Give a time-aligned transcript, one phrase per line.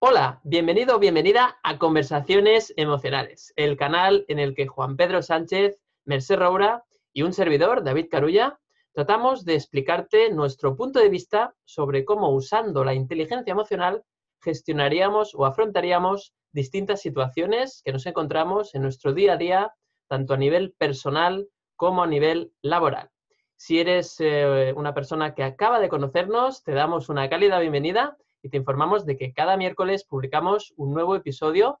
[0.00, 5.76] Hola, bienvenido o bienvenida a Conversaciones Emocionales, el canal en el que Juan Pedro Sánchez,
[6.04, 8.60] Merced Roura y un servidor, David Carulla,
[8.92, 14.04] tratamos de explicarte nuestro punto de vista sobre cómo usando la inteligencia emocional
[14.40, 19.74] gestionaríamos o afrontaríamos distintas situaciones que nos encontramos en nuestro día a día,
[20.06, 23.10] tanto a nivel personal como a nivel laboral.
[23.56, 28.16] Si eres eh, una persona que acaba de conocernos, te damos una cálida bienvenida
[28.48, 31.80] te informamos de que cada miércoles publicamos un nuevo episodio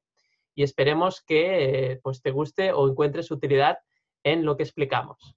[0.54, 3.78] y esperemos que eh, pues, te guste o encuentres utilidad
[4.24, 5.36] en lo que explicamos.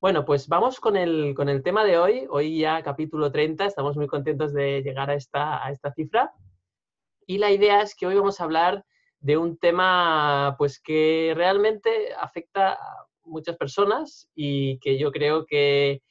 [0.00, 2.26] Bueno, pues vamos con el, con el tema de hoy.
[2.28, 6.32] Hoy ya capítulo 30, estamos muy contentos de llegar a esta, a esta cifra.
[7.26, 8.84] Y la idea es que hoy vamos a hablar
[9.20, 16.02] de un tema pues que realmente afecta a muchas personas y que yo creo que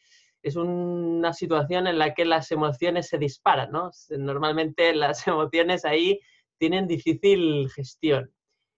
[0.43, 3.91] es una situación en la que las emociones se disparan, ¿no?
[4.09, 6.19] Normalmente las emociones ahí
[6.57, 8.31] tienen difícil gestión.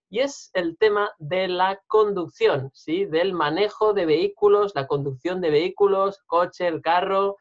[0.10, 3.06] Y es el tema de la conducción, ¿sí?
[3.06, 7.38] Del manejo de vehículos, la conducción de vehículos, coche, el carro,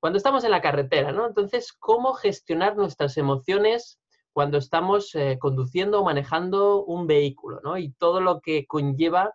[0.00, 1.26] cuando estamos en la carretera, ¿no?
[1.26, 4.00] Entonces, ¿cómo gestionar nuestras emociones
[4.32, 7.78] cuando estamos eh, conduciendo o manejando un vehículo, ¿no?
[7.78, 9.34] Y todo lo que conlleva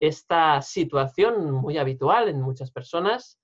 [0.00, 3.38] esta situación muy habitual en muchas personas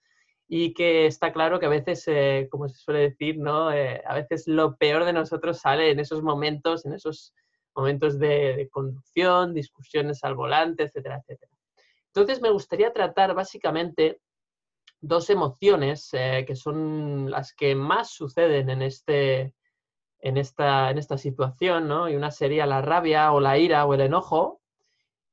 [0.48, 3.70] y que está claro que a veces, eh, como se suele decir, ¿no?
[3.70, 7.34] Eh, a veces lo peor de nosotros sale en esos momentos, en esos
[7.76, 11.52] momentos de, conducción, discusiones al volante, etcétera, etcétera.
[12.06, 14.20] Entonces me gustaría tratar básicamente
[15.00, 19.54] dos emociones eh, que son las que más suceden en, este,
[20.20, 22.08] en, esta, en esta situación, ¿no?
[22.08, 24.62] Y una sería la rabia o la ira o el enojo,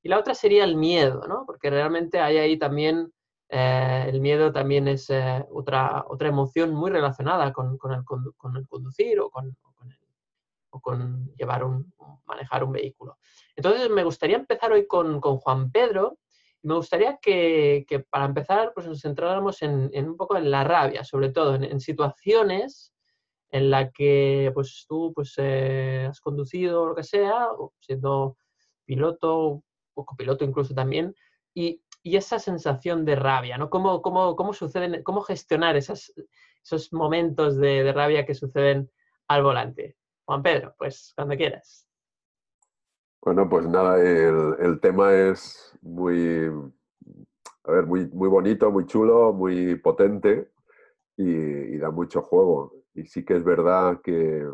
[0.04, 1.46] y la otra sería el miedo, ¿no?
[1.48, 3.12] Porque realmente hay ahí también
[3.50, 9.30] eh, el miedo también es eh, otra, otra emoción muy relacionada con, el, conducir o
[9.30, 9.56] con,
[11.38, 11.94] llevar un,
[12.26, 13.18] manejar un vehículo.
[13.56, 16.18] Entonces, me gustaría empezar hoy con, Juan Pedro.
[16.64, 21.30] Me gustaría que, para empezar pues nos centráramos en, un poco en la rabia, sobre
[21.30, 22.92] todo en, situaciones
[23.52, 28.38] en la que pues, tú pues, eh, has conducido lo que sea, siendo
[28.84, 29.64] piloto,
[29.94, 31.16] o copiloto incluso también,
[31.54, 33.72] y y esa sensación de rabia, ¿no?
[33.72, 36.14] ¿Cómo, cómo, cómo suceden, cómo gestionar esos
[36.94, 38.92] momentos de, rabia que suceden
[39.28, 39.98] al volante?
[40.24, 41.90] Juan Pedro, pues cuando quieras.
[43.24, 46.46] Bueno, pues nada, el, tema es muy,
[47.64, 50.52] a ver, muy, muy bonito, muy chulo, muy potente
[51.18, 52.84] y, da mucho juego.
[52.94, 54.48] Y sí que es verdad que,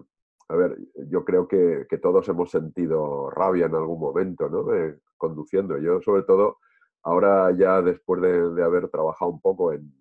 [0.48, 0.78] a ver,
[1.10, 4.74] yo creo que, todos hemos sentido rabia en algún momento, ¿no?
[4.74, 5.78] Eh, conduciendo.
[5.78, 6.60] Yo sobre todo
[7.04, 9.92] Ahora ya después de, haber trabajado un poco en,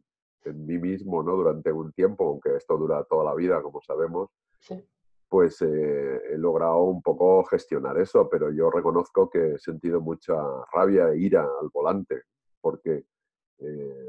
[0.45, 1.37] mí mismo ¿no?
[1.37, 4.31] durante un tiempo, aunque esto dura toda la vida, como sabemos,
[5.29, 10.35] pues eh, he logrado un poco gestionar eso, pero yo reconozco que he sentido mucha
[10.73, 12.23] rabia e ira al volante,
[12.61, 13.05] porque
[13.59, 14.07] eh,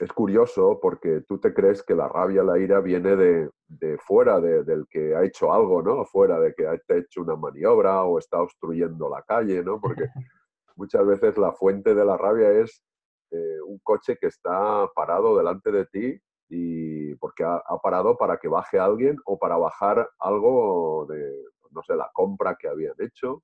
[0.00, 4.86] es curioso porque tú te crees que la rabia, la ira viene de, fuera, del
[4.88, 6.04] que ha hecho algo, ¿no?
[6.04, 9.80] Fuera de que ha hecho una maniobra o está obstruyendo la calle, ¿no?
[9.80, 10.04] Porque
[10.78, 12.82] muchas veces la fuente de la rabia es
[13.30, 16.18] eh, un coche que está parado delante de ti
[16.48, 21.94] y porque ha, parado para que baje alguien o para bajar algo de, no sé,
[21.94, 23.42] la compra que habían hecho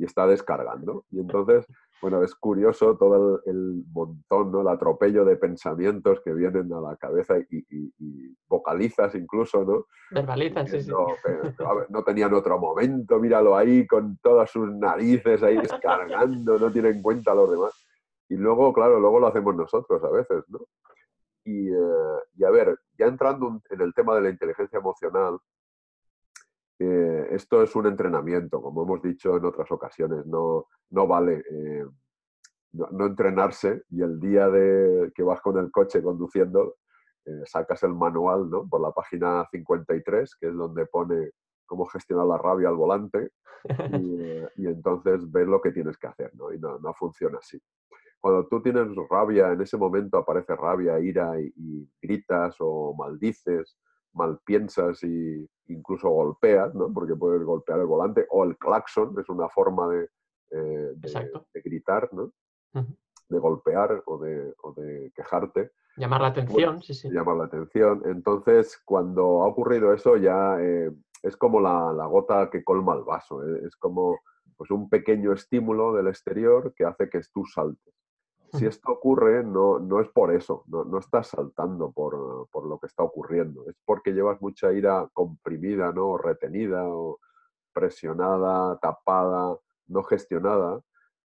[0.00, 1.04] y está descargando.
[1.10, 1.66] Y entonces,
[2.00, 4.62] bueno, es curioso todo el, montón, ¿no?
[4.62, 9.84] El atropello de pensamientos que vienen a la cabeza y, vocalizas incluso, ¿no?
[10.10, 10.92] Verbalizas, sí, sí.
[11.90, 17.02] no tenían otro momento, míralo ahí con todas sus narices ahí descargando, no tiene en
[17.02, 17.72] cuenta a los demás.
[18.30, 20.60] Y luego, claro, luego lo hacemos nosotros a veces, ¿no?
[21.44, 25.38] Y, eh, y a ver, ya entrando en el tema de la inteligencia emocional,
[26.82, 31.84] eh, esto es un entrenamiento, como hemos dicho en otras ocasiones, no, no vale eh,
[32.72, 36.76] no, entrenarse y el día de que vas con el coche conduciendo,
[37.26, 38.66] eh, sacas el manual ¿no?
[38.66, 41.32] por la página 53, que es donde pone
[41.66, 43.30] cómo gestionar la rabia al volante,
[44.56, 46.50] y, entonces ves lo que tienes que hacer, ¿no?
[46.50, 47.60] y no, no, funciona así.
[48.18, 53.76] Cuando tú tienes rabia, en ese momento aparece rabia, ira y gritas o maldices
[54.12, 56.92] mal piensas y incluso golpeas, ¿no?
[56.92, 60.08] Porque puedes golpear el volante o el claxon, es una forma de,
[60.50, 62.32] eh, de, gritar, ¿no?
[63.28, 65.72] De golpear o de, o de quejarte.
[65.96, 67.10] Llamar la atención, sí, sí.
[67.10, 68.02] Llamar la atención.
[68.06, 70.90] Entonces, cuando ha ocurrido eso, ya eh,
[71.22, 73.44] es como la, la, gota que colma el vaso.
[73.44, 73.62] ¿eh?
[73.66, 74.18] Es como
[74.56, 77.94] pues, un pequeño estímulo del exterior que hace que tú saltes.
[78.52, 82.78] Si esto ocurre, no, no es por eso, no, no estás saltando por, por, lo
[82.78, 86.08] que está ocurriendo, es porque llevas mucha ira comprimida, ¿no?
[86.08, 87.18] O retenida, o
[87.72, 89.56] presionada, tapada,
[89.86, 90.80] no gestionada.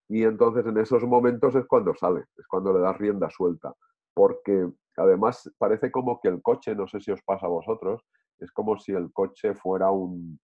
[0.10, 3.74] Y entonces en esos momentos es cuando sale, es cuando le das rienda suelta
[4.18, 8.02] porque además parece como que el coche, no sé si os pasa a vosotros,
[8.40, 10.40] es como si el coche fuera un,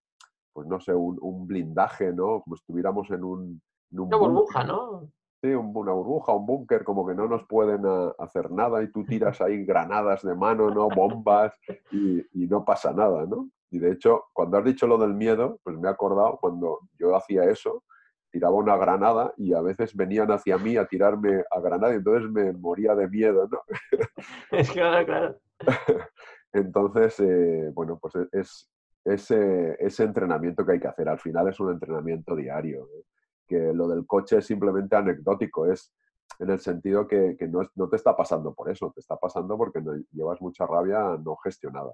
[0.54, 2.44] pues no sé, un, blindaje, ¿no?
[2.44, 3.62] Como estuviéramos en un...
[3.90, 5.10] una burbuja, ¿no?
[5.44, 9.04] Sí, una burbuja, un búnker, como que no nos pueden ah, hacer nada y tú
[9.04, 10.88] tiras ahí granadas de mano, ¿no?
[10.88, 11.54] Bombas
[11.92, 13.50] y, y, no pasa nada, ¿no?
[13.70, 17.14] Y de hecho, cuando has dicho lo del miedo, pues me he acordado cuando yo
[17.14, 17.84] hacía eso,
[18.32, 22.32] tiraba una granada y a veces venían hacia mí a tirarme a granada y entonces
[22.32, 23.60] me moría de miedo, ¿no?
[24.74, 25.40] claro, claro.
[26.54, 28.72] Entonces, eh, bueno, pues es
[29.04, 31.10] ese, ese, entrenamiento que hay que hacer.
[31.10, 32.88] Al final es un entrenamiento diario.
[32.96, 33.04] ¿eh?
[33.48, 35.94] Que lo del coche es simplemente anecdótico, es
[36.40, 39.58] en el sentido que, que no, no, te está pasando por eso, te está pasando
[39.58, 41.94] porque no, llevas mucha rabia no gestionada.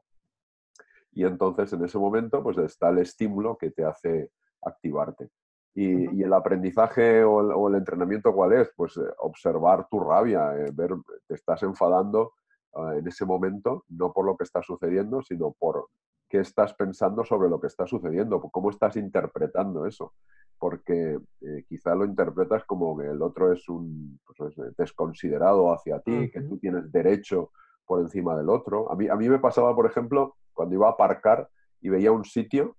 [1.12, 4.32] Y entonces en ese momento pues está el estímulo que te hace
[4.62, 5.30] activarte.
[5.76, 8.70] Y, el aprendizaje o el, entrenamiento, ¿cuál es?
[8.76, 10.92] Pues eh, observar tu rabia, eh, ver,
[11.28, 12.34] te estás enfadando
[12.74, 15.88] ah, en ese momento, no por lo que está sucediendo, sino por
[16.28, 20.14] qué estás pensando sobre lo que está sucediendo, cómo estás interpretando eso.
[20.60, 26.30] Porque eh, quizá lo interpretas como que el otro es un pues, desconsiderado hacia ti,
[26.32, 27.52] que tú tienes derecho
[27.86, 28.92] por encima del otro.
[28.92, 31.50] A mí, a mí me pasaba, por ejemplo, cuando iba a aparcar
[31.82, 32.76] y veía un sitio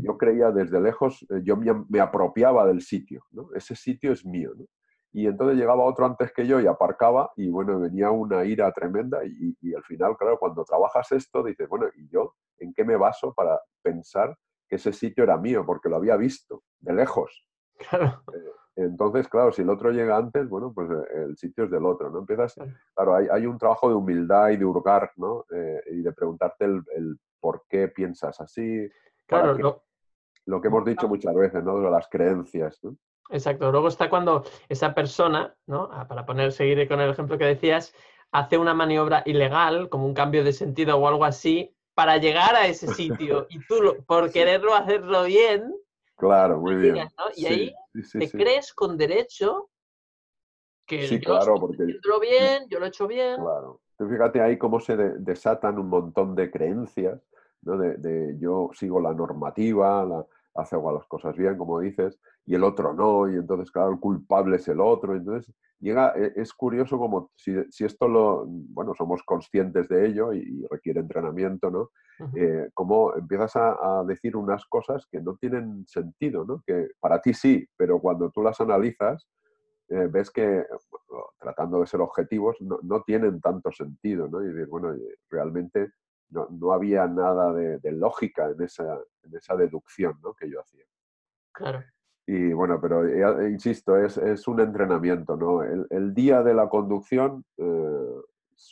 [0.00, 3.50] yo creía desde lejos, eh, yo me, apropiaba del sitio, ¿no?
[3.54, 4.64] Ese sitio es mío, ¿no?
[5.12, 9.20] Y entonces llegaba otro antes que yo y aparcaba y bueno, venía una ira tremenda
[9.24, 13.32] y, al final, claro, cuando trabajas esto, dices, bueno, ¿y yo en qué me baso
[13.32, 14.36] para pensar
[14.68, 15.64] que ese sitio era mío?
[15.64, 17.46] Porque lo había visto de lejos.
[17.88, 18.22] Claro.
[18.32, 21.84] Eh, entonces, claro, si el otro llega antes, bueno, pues eh, el sitio es del
[21.84, 22.20] otro, ¿no?
[22.20, 22.54] Empiezas,
[22.94, 25.44] claro, hay, hay un trabajo de humildad y de hurgar, ¿no?
[25.90, 28.88] y de preguntarte el, el, por qué piensas así,
[29.28, 29.82] Claro,
[30.46, 31.78] lo, que hemos dicho muchas veces, ¿no?
[31.80, 32.80] De las creencias,
[33.30, 33.70] Exacto.
[33.70, 35.90] Luego está cuando esa persona, ¿no?
[35.92, 37.94] Ah, para poner, seguir con el ejemplo que decías,
[38.32, 42.66] hace una maniobra ilegal, como un cambio de sentido o algo así, para llegar a
[42.66, 43.46] ese sitio.
[43.50, 45.74] y tú, por quererlo hacerlo bien.
[46.18, 47.08] Claro, muy bien.
[47.36, 47.74] Y ahí
[48.12, 49.70] te crees con derecho
[50.84, 51.84] que sí, claro, porque...
[52.20, 53.36] bien, yo lo he hecho bien.
[53.36, 53.80] Claro.
[53.98, 57.20] fíjate ahí cómo se desatan un montón de creencias
[57.60, 60.26] de, yo sigo la normativa, la,
[60.58, 64.56] hago las cosas bien, como dices, y el otro no, y entonces, claro, el culpable
[64.56, 65.14] es el otro.
[65.14, 70.32] Entonces, llega, e, es curioso como si, si esto lo, bueno, somos conscientes de ello
[70.32, 71.90] y, requiere entrenamiento, ¿no?
[72.34, 76.62] Eh, como empiezas a, decir unas cosas que no tienen sentido, ¿no?
[76.66, 79.28] Que para ti sí, pero cuando tú las analizas,
[79.88, 80.64] eh, ves que,
[81.38, 84.42] tratando de ser objetivos, no, no, tienen tanto sentido, ¿no?
[84.42, 84.94] Y decir, bueno,
[85.30, 85.92] realmente
[86.30, 90.34] no, había nada de, lógica en esa, en esa deducción ¿no?
[90.34, 90.84] que yo hacía.
[91.52, 91.82] Claro.
[92.26, 95.62] Y bueno, pero eh, insisto, es, es, un entrenamiento, ¿no?
[95.62, 98.16] El, día de la conducción eh,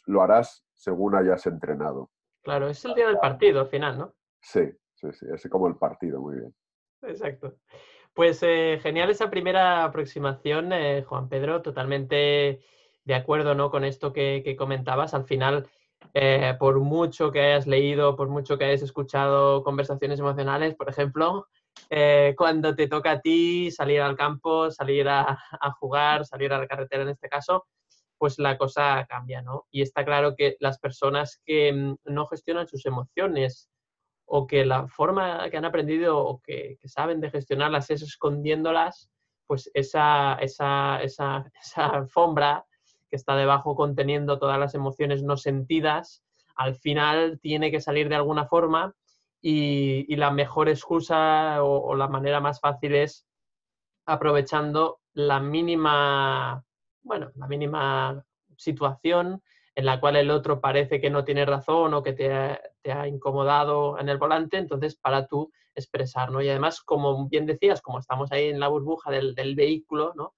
[0.05, 2.11] lo harás según hayas entrenado.
[2.43, 4.15] Claro, es el día del partido al final, ¿no?
[4.43, 6.55] Sí, sí, sí, es como el partido, muy bien.
[7.01, 7.57] Exacto.
[8.13, 10.71] Pues eh, genial esa primera aproximación,
[11.07, 12.61] Juan Pedro, totalmente
[13.05, 13.71] de acuerdo ¿no?
[13.71, 15.15] con esto que, que comentabas.
[15.15, 15.67] Al final,
[16.15, 21.47] eh, por mucho que hayas leído, por mucho que hayas escuchado conversaciones emocionales, por ejemplo,
[21.91, 25.39] eh, cuando te toca a ti salir al campo, salir a,
[25.79, 27.67] jugar, salir a la carretera en este caso,
[28.19, 29.67] pues la cosa cambia, ¿no?
[29.71, 33.69] Y está claro que las personas que mm, no gestionan sus emociones
[34.27, 39.11] o que la forma que han aprendido o que, saben de gestionarlas es escondiéndolas,
[39.47, 42.66] pues esa, esa, esa, esa alfombra
[43.11, 46.23] que está debajo conteniendo todas las emociones no sentidas,
[46.57, 48.95] al final tiene que salir de alguna forma
[49.41, 53.27] y, la mejor excusa o, la manera más fácil es
[54.07, 56.65] aprovechando la mínima,
[57.03, 58.25] bueno, la mínima
[58.57, 59.43] situación
[59.75, 63.99] en la cual el otro parece que no tiene razón o que te ha, incomodado
[63.99, 66.41] en el volante, entonces para tú expresar, ¿no?
[66.41, 70.35] Y además, como bien decías, como estamos ahí en la burbuja del vehículo, ¿no?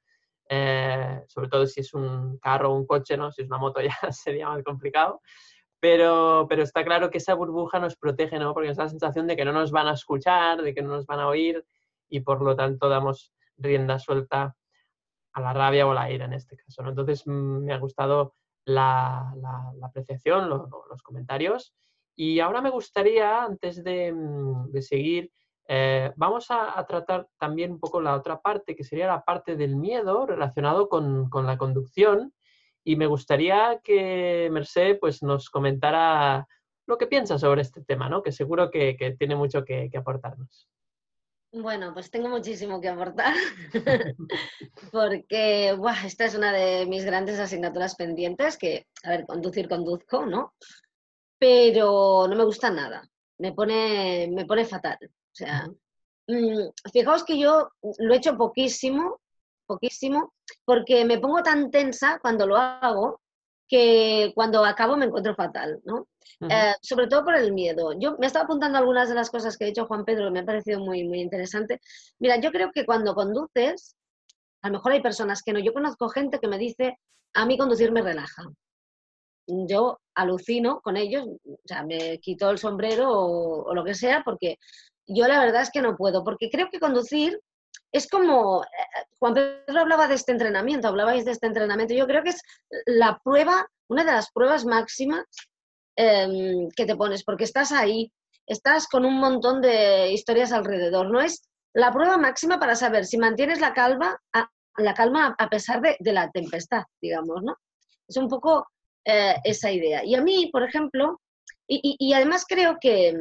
[0.49, 3.31] Eh, sobre todo si es un carro o un coche, ¿no?
[3.31, 5.21] Si es una moto ya sería más complicado.
[5.81, 8.52] Pero, pero está claro que esa burbuja nos protege, ¿no?
[8.52, 10.88] Porque nos da la sensación de que no nos van a escuchar, de que no
[10.88, 11.64] nos van a oír
[12.09, 14.57] y por lo tanto damos rienda suelta
[15.33, 16.83] a la rabia o la ira en este caso.
[16.83, 16.90] ¿no?
[16.90, 19.33] Entonces mm, me ha gustado la,
[19.83, 21.75] apreciación, los comentarios.
[22.14, 25.31] Y ahora me gustaría, antes de, mm, seguir,
[25.69, 29.77] eh, vamos a, tratar también un poco la otra parte, que sería la parte del
[29.77, 32.35] miedo relacionado con, la conducción.
[32.83, 36.49] Y me gustaría que Merced pues, nos comentara
[36.87, 38.23] lo que piensa sobre este tema, ¿no?
[38.23, 40.69] que seguro que, tiene mucho que aportarnos.
[41.53, 43.35] Bueno, pues tengo muchísimo que aportar
[44.93, 50.55] porque esta es una de mis grandes asignaturas pendientes, que, a ver, conducir conduzco, ¿no?
[51.39, 53.09] Pero no me gusta nada,
[53.39, 54.99] me pone, me pone fatal.
[55.40, 55.68] O sea,
[56.26, 59.21] mm, fijaos que yo lo he hecho poquísimo,
[59.66, 60.33] poquísimo,
[60.64, 63.21] porque me pongo tan tensa cuando lo hago
[63.68, 66.09] que cuando acabo me encuentro fatal, ¿no?
[66.40, 67.92] Eh, sobre todo por el miedo.
[67.99, 70.45] Yo me estaba apuntando algunas de las cosas que ha dicho Juan Pedro, me ha
[70.45, 71.80] parecido muy, muy interesante.
[72.18, 73.95] Mira, yo creo que cuando conduces,
[74.62, 75.59] a lo mejor hay personas que no.
[75.59, 76.99] Yo conozco gente que me dice,
[77.35, 78.45] a mí conducir me relaja.
[79.47, 84.59] Yo alucino con ellos, o sea, me quito el sombrero o, lo que sea, porque
[85.09, 87.41] yo la verdad es que no puedo, porque creo que conducir
[87.91, 92.23] es como, eh, Juan Pedro hablaba de este entrenamiento, hablabais de este entrenamiento, yo creo
[92.23, 92.43] que es
[92.87, 95.25] la prueba, una de las pruebas máximas
[96.00, 98.12] Em, que te pones, porque estás ahí,
[98.47, 101.11] estás con un montón de historias alrededor.
[101.11, 101.43] No es
[101.75, 105.97] la prueba máxima para saber si mantienes la calma a, la calma a pesar de,
[106.12, 107.57] la tempestad, digamos, ¿no?
[108.07, 108.69] Es un poco
[109.05, 110.05] eh, esa idea.
[110.05, 111.21] Y a mí, por ejemplo,
[111.69, 113.15] y, además creo que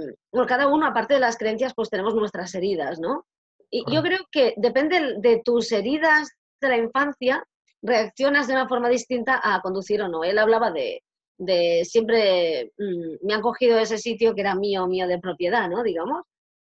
[0.48, 3.25] cada uno, aparte de las creencias, pues tenemos nuestras heridas, ¿no?
[3.70, 6.30] Y yo creo que depende de tus heridas
[6.62, 7.44] de la infancia,
[7.82, 10.24] reaccionas de una forma distinta a conducir o no.
[10.24, 11.04] Él hablaba de,
[11.38, 15.84] de siempre mm, me han cogido ese sitio que era mío, mío de propiedad, ¿no?
[15.84, 16.24] Digamos.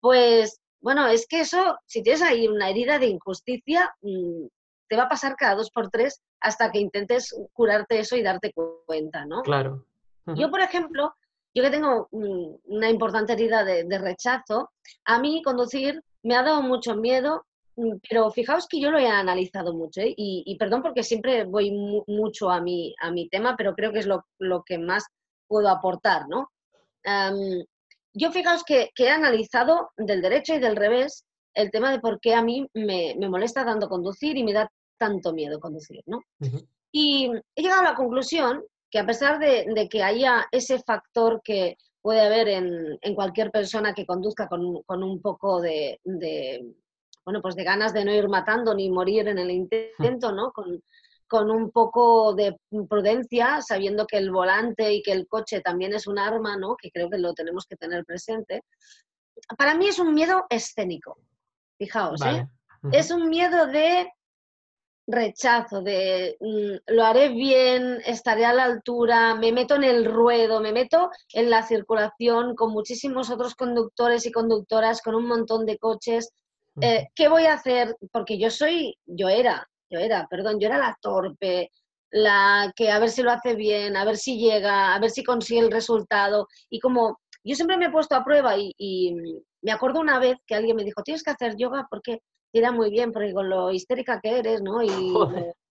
[0.01, 4.47] Pues, bueno, es que eso, si tienes ahí una herida de injusticia, mm,
[4.89, 8.55] te va a pasar cada dos por tres hasta que intentes curarte eso y darte
[8.87, 9.43] cuenta, ¿no?
[9.43, 9.85] Claro.
[10.35, 11.15] Yo, por ejemplo,
[11.59, 14.71] yo que tengo una importante herida de, de rechazo,
[15.05, 17.45] a mí conducir me ha dado mucho miedo
[17.79, 20.12] Mm, pero fijaos que yo lo he analizado mucho ¿eh?
[20.17, 21.71] y, perdón porque siempre voy
[22.09, 24.25] mucho a mi, a mi tema, pero creo que es lo,
[24.67, 25.05] que más
[25.47, 26.50] puedo aportar, ¿no?
[28.12, 31.25] yo fijaos que, he analizado del derecho y del revés
[31.55, 35.33] el tema de por qué a mí me, molesta tanto conducir y me da tanto
[35.33, 36.21] miedo conducir, ¿no?
[36.93, 41.76] Y he llegado a la conclusión que a pesar de, que haya ese factor que
[42.00, 46.00] puede haber en, cualquier persona que conduzca con, un poco de
[47.28, 50.50] bueno, pues de ganas de no ir matando ni morir en el intento, ¿no?
[50.50, 52.57] Con, un poco de
[52.88, 56.75] prudencia, sabiendo que el volante y que el coche también es un arma, ¿no?
[56.75, 58.62] Que creo que lo tenemos que tener presente.
[59.59, 61.18] Para mí es un miedo escénico,
[61.76, 62.47] fijaos, ¿eh?
[62.92, 64.11] Es un miedo de
[65.09, 70.61] rechazo, de mm, lo haré bien, estaré a la altura, me meto en el ruedo,
[70.61, 75.79] me meto en la circulación con muchísimos otros conductores y conductoras, con un montón de
[75.79, 76.31] coches,
[76.81, 77.97] eh, ¿qué voy a hacer?
[78.12, 81.73] Porque yo soy, yo era, yo era, perdón, yo era la torpe,
[82.11, 85.25] la que a ver si lo hace bien, a ver si llega, a ver si
[85.25, 86.47] consigue el resultado.
[86.71, 89.17] Y como yo siempre me he puesto a prueba y,
[89.61, 92.21] me acuerdo una vez que alguien me dijo, tienes que hacer yoga porque
[92.52, 94.83] te irá muy bien, porque con lo histérica que eres, ¿no?
[94.83, 94.88] Y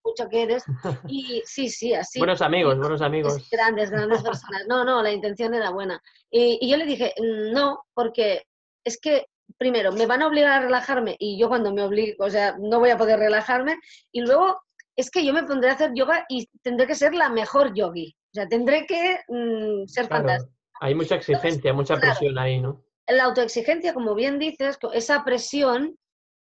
[0.04, 0.64] mucho que eres.
[1.08, 2.18] Y sí, sí, así.
[2.18, 3.48] Buenos amigos, buenos amigos.
[3.50, 4.66] Grandes, grandes personas.
[4.68, 6.00] No, no, la intención era buena.
[6.30, 8.42] y yo le dije, no, porque
[8.84, 12.30] es que primero, me van a obligar a relajarme y yo cuando me obligo, o
[12.30, 13.78] sea, no voy a poder relajarme.
[14.12, 14.60] Y luego
[14.96, 18.14] es que yo me pondré a hacer yoga y tendré que ser la mejor yogi.
[18.32, 20.52] O sea, tendré que mm, ser fantástica.
[20.80, 22.84] Hay mucha exigencia, mucha presión ahí, ¿no?
[23.06, 25.96] La autoexigencia, como bien dices, esa presión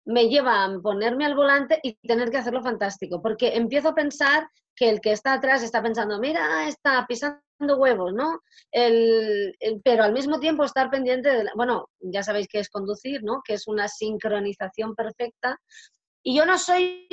[0.05, 4.47] me lleva a ponerme al volante y tener que hacerlo fantástico, porque empiezo a pensar
[4.75, 7.41] que el que está atrás está pensando, mira, está pisando
[7.77, 8.41] huevos, ¿no?
[8.71, 13.41] El, pero al mismo tiempo estar pendiente de, bueno, ya sabéis que es conducir, ¿no?
[13.45, 15.59] Que es una sincronización perfecta.
[16.23, 17.07] Y yo no soy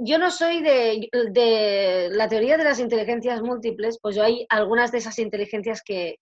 [0.00, 4.98] yo no soy de, la teoría de las inteligencias múltiples, pues yo hay algunas de
[4.98, 6.18] esas inteligencias que,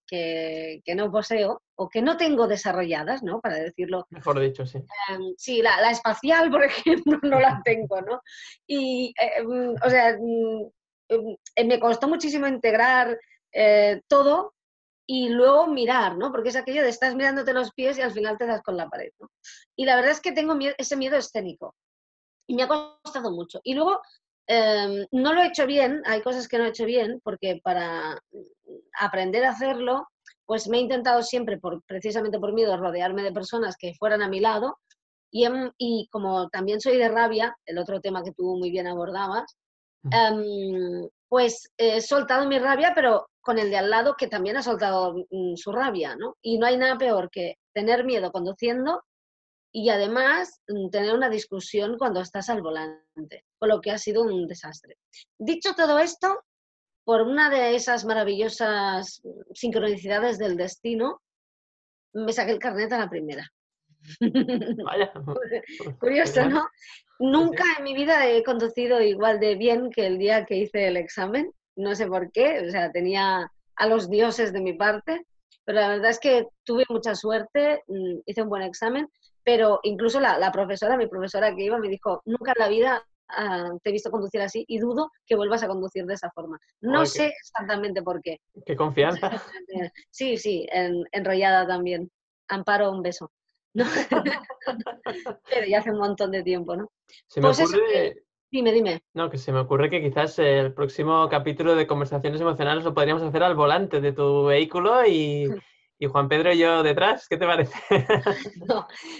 [0.95, 3.41] no poseo o que no tengo desarrolladas, ¿no?
[3.41, 4.07] Para decirlo.
[4.09, 4.79] Mejor dicho, sí.
[5.11, 8.23] Em, sí, la, espacial, por ejemplo, no la tengo, ¿no?
[8.67, 10.17] Y, em, o sea,
[11.09, 13.19] em, me costó muchísimo integrar
[13.53, 14.55] eh, todo
[15.07, 16.33] y luego mirar, ¿no?
[16.33, 18.89] Porque es aquello de estás mirándote los pies y al final te das con la
[18.89, 19.31] pared, ¿no?
[19.77, 21.75] Y la verdad es que tengo ese miedo escénico
[22.47, 23.61] y me ha costado mucho.
[23.65, 24.01] Y luego
[24.49, 28.21] Em, no lo he hecho bien, hay cosas que no he hecho bien, porque para
[29.01, 30.09] aprender a hacerlo,
[30.45, 34.29] pues me he intentado siempre, por, precisamente por miedo, rodearme de personas que fueran a
[34.29, 34.79] mi lado.
[35.33, 35.47] Y,
[35.79, 39.57] y como también soy de rabia, el otro tema que tú muy bien abordabas,
[40.13, 44.63] em, pues he soltado mi rabia, pero con el de al lado que también ha
[44.63, 46.37] soltado mm, su rabia, ¿no?
[46.41, 49.03] Y no hay nada peor que tener miedo conduciendo
[49.77, 54.23] y además mm, tener una discusión cuando estás al volante, con lo que ha sido
[54.23, 54.97] un desastre.
[55.39, 56.45] Dicho todo esto,
[57.05, 59.21] por una de esas maravillosas
[59.53, 61.21] sincronicidades del destino,
[62.15, 63.47] me saqué el carnet a la primera.
[64.83, 65.13] Vaya.
[66.01, 66.67] Curioso, ¿no?
[67.19, 70.97] Nunca en mi vida he conducido igual de bien que el día que hice el
[70.97, 75.27] examen no sé por qué, o sea, tenía a los dioses de mi parte,
[75.67, 79.07] pero la verdad es que tuve mucha suerte, mm, hice un buen examen,
[79.47, 83.71] pero incluso la, profesora, mi profesora que iba, me dijo, nunca en la vida ah,
[83.81, 86.59] te he visto conducir así y dudo que vuelvas a conducir de esa forma.
[86.81, 88.41] No sé exactamente por qué.
[88.67, 89.31] Qué confianza.
[90.11, 90.67] Sí, sí,
[91.13, 92.11] enrollada también.
[92.49, 93.31] Amparo, un beso.
[95.49, 96.91] pero ya hace un montón de tiempo, ¿no?
[97.29, 99.01] Se me pues ocurre, Dime, dime.
[99.15, 103.23] No, que se me ocurre que quizás el próximo capítulo de conversaciones emocionales lo podríamos
[103.23, 105.47] hacer al volante de tu vehículo y,
[106.05, 107.27] Juan Pedro y yo detrás.
[107.29, 107.73] ¿Qué te parece?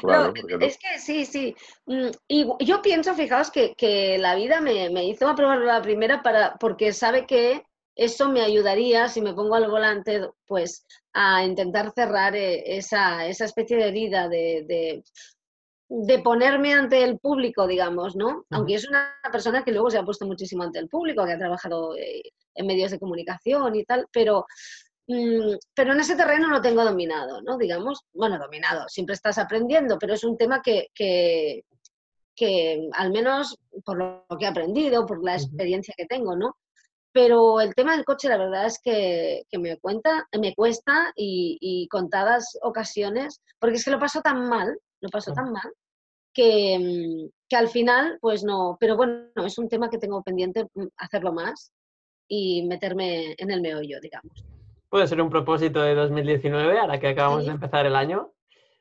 [0.03, 1.57] No, es que sí, sí.
[1.87, 6.93] Mm, y yo pienso, fijaos, que, la vida me, hizo aprobar la primera para, porque
[6.93, 7.63] sabe que
[7.95, 13.47] eso me ayudaría, si me pongo al volante, pues a intentar cerrar eh, esa, esa
[13.47, 15.03] especie de herida de
[15.89, 18.45] de ponerme ante el público, digamos, ¿no?
[18.51, 21.39] Aunque es una persona que luego se ha puesto muchísimo ante el público, que ha
[21.39, 22.23] trabajado eh,
[22.55, 27.41] en medios de comunicación y tal, pero, mm, pero en ese terreno lo tengo dominado,
[27.43, 27.57] ¿no?
[27.57, 31.65] Digamos, bueno, dominado, siempre estás aprendiendo, pero es un tema que, que,
[32.35, 36.57] que al menos por lo que he aprendido, por la experiencia que tengo, ¿no?
[37.13, 41.57] Pero el tema del coche, la verdad es que, que me, cuenta, me cuesta y,
[41.61, 45.73] y contadas ocasiones, porque es que lo paso tan mal lo pasó tan mal
[46.33, 50.65] que, mm, que, al final, pues no, pero bueno, es un tema que tengo pendiente
[50.75, 51.73] mm, hacerlo más
[52.29, 54.45] y meterme en el meollo, digamos.
[54.89, 58.33] Puede ser un propósito de 2019, ahora que acabamos de empezar el año.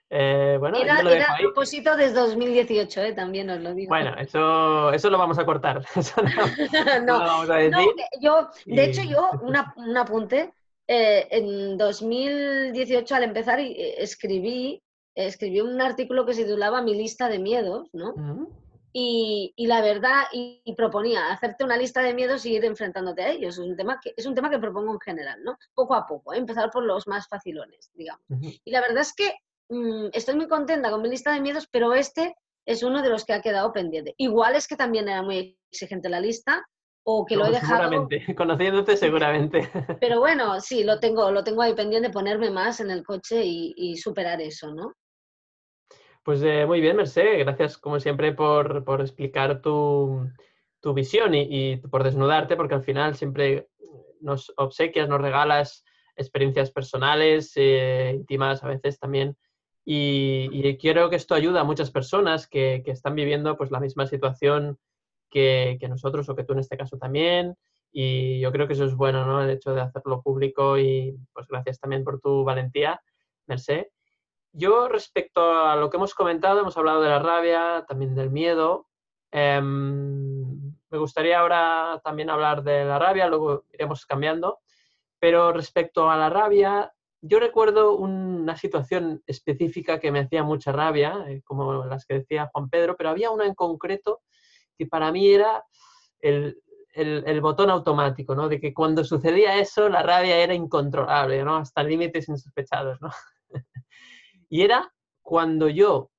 [0.10, 3.90] Eh, bueno, era, lo era propósito desde 2018, eh, también os lo digo.
[3.90, 5.84] Bueno, eso, eso lo vamos a cortar.
[7.06, 7.78] no, lo vamos a decir.
[8.22, 10.54] yo, de hecho, yo, una, un apunte,
[10.88, 14.82] eh, en 2018 al empezar escribí
[15.16, 18.14] escribió un artículo que se titulaba Mi lista de miedos, ¿no?
[18.98, 23.56] Y, la verdad, y, proponía hacerte una lista de miedos y ir enfrentándote a ellos.
[23.56, 25.58] Es un tema que, es un tema que propongo en general, ¿no?
[25.74, 26.38] Poco a poco, ¿eh?
[26.38, 28.24] empezar por los más facilones, digamos.
[28.30, 29.34] Y la verdad es que
[29.68, 33.26] mm, estoy muy contenta con mi lista de miedos, pero este es uno de los
[33.26, 34.16] que ha quedado pendiente.
[34.16, 36.66] Igual es que también era muy exigente la lista,
[37.04, 37.84] o que lo he dejado.
[37.84, 39.70] Seguramente, conociéndote seguramente.
[40.00, 43.98] Pero bueno, sí, lo tengo, lo tengo ahí pendiente, ponerme más en el coche y
[43.98, 44.94] superar eso, ¿no?
[46.26, 47.38] Pues eh, muy bien, Merced.
[47.38, 50.28] Gracias, como siempre, por, explicar tu,
[50.96, 53.70] visión y, por desnudarte, porque al final siempre
[54.22, 55.86] nos obsequias, nos regalas
[56.16, 59.38] experiencias personales, eh, íntimas a veces también.
[59.86, 64.80] Y, quiero que esto ayude a muchas personas que, están viviendo pues, la misma situación
[65.30, 67.56] que, que, nosotros o que tú en este caso también.
[67.92, 69.44] Y yo creo que eso es bueno, ¿no?
[69.44, 73.00] El hecho de hacerlo público y pues gracias también por tu valentía,
[73.46, 73.86] Merced.
[74.58, 78.88] Yo respecto a lo que hemos comentado, hemos hablado de la rabia, también del miedo.
[79.30, 84.60] Em, me gustaría ahora también hablar de la rabia, luego iremos cambiando.
[85.20, 91.26] Pero respecto a la rabia, yo recuerdo una situación específica que me hacía mucha rabia,
[91.28, 94.22] eh, como las que decía Juan Pedro, pero había una en concreto
[94.78, 95.66] que para mí era
[96.22, 96.62] el,
[97.42, 98.48] botón automático, ¿no?
[98.48, 101.58] De que cuando sucedía eso, la rabia era incontrolable, ¿no?
[101.58, 103.10] Hasta límites insospechados, ¿no?
[104.56, 106.12] Y era cuando yo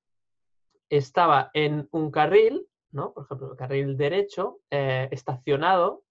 [0.90, 3.14] estaba en un carril, ¿no?
[3.14, 6.02] Por ejemplo, el carril derecho, eh, estacionado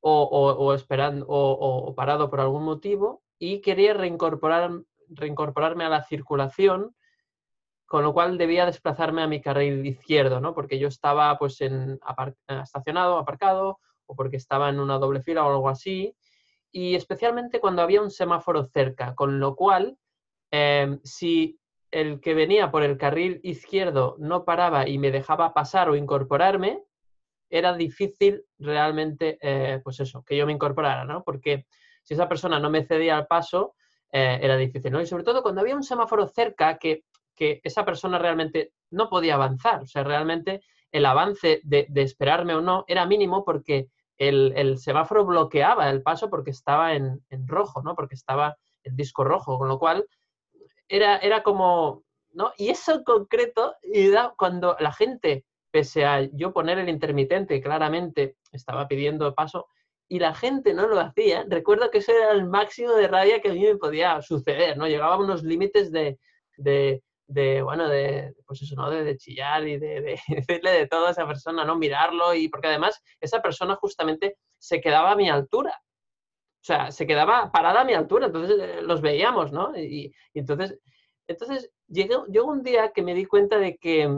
[0.00, 4.70] o, esperando o, parado por algún motivo y quería reincorporar,
[5.08, 6.96] reincorporarme a la circulación,
[7.84, 10.54] con lo cual debía desplazarme a mi carril izquierdo, ¿no?
[10.54, 12.00] Porque yo estaba pues en
[12.48, 16.16] estacionado, aparcado, o porque estaba en una doble fila o algo así,
[16.70, 19.98] y especialmente cuando había un semáforo cerca, con lo cual
[20.52, 21.58] Em, si
[21.90, 26.82] el que venía por el carril izquierdo no paraba y me dejaba pasar o incorporarme,
[27.50, 31.24] era difícil realmente, eh, pues eso, que yo me incorporara, ¿no?
[31.24, 31.66] Porque
[32.04, 33.74] si esa persona no me cedía al paso,
[34.12, 35.00] eh, era difícil, ¿no?
[35.00, 39.34] Y sobre todo cuando había un semáforo cerca que, que esa persona realmente no podía
[39.34, 40.62] avanzar, o sea, realmente
[40.92, 43.88] el avance de, esperarme o no era mínimo porque
[44.18, 47.96] el, semáforo bloqueaba el paso porque estaba en, rojo, ¿no?
[47.96, 50.06] Porque estaba el disco rojo, con lo cual
[50.92, 52.52] era, era como, ¿no?
[52.58, 53.74] Y eso en concreto,
[54.36, 59.68] cuando la gente, pese a yo poner el intermitente, claramente estaba pidiendo paso,
[60.06, 63.48] y la gente no lo hacía, recuerdo que eso era el máximo de rabia que
[63.48, 64.86] a mí me podía suceder, ¿no?
[64.86, 66.18] Llegaba a unos límites de,
[66.58, 68.90] de, bueno, de, pues eso, ¿no?
[68.90, 71.76] De, chillar y de, decirle de todo a esa persona, ¿no?
[71.76, 75.74] Mirarlo y porque además esa persona justamente se quedaba a mi altura.
[76.62, 79.76] O sea, se quedaba parada a mi altura, entonces eh, los veíamos, ¿no?
[79.76, 80.78] Y, entonces,
[81.26, 84.08] entonces llegó, llegó un día que me di cuenta de que,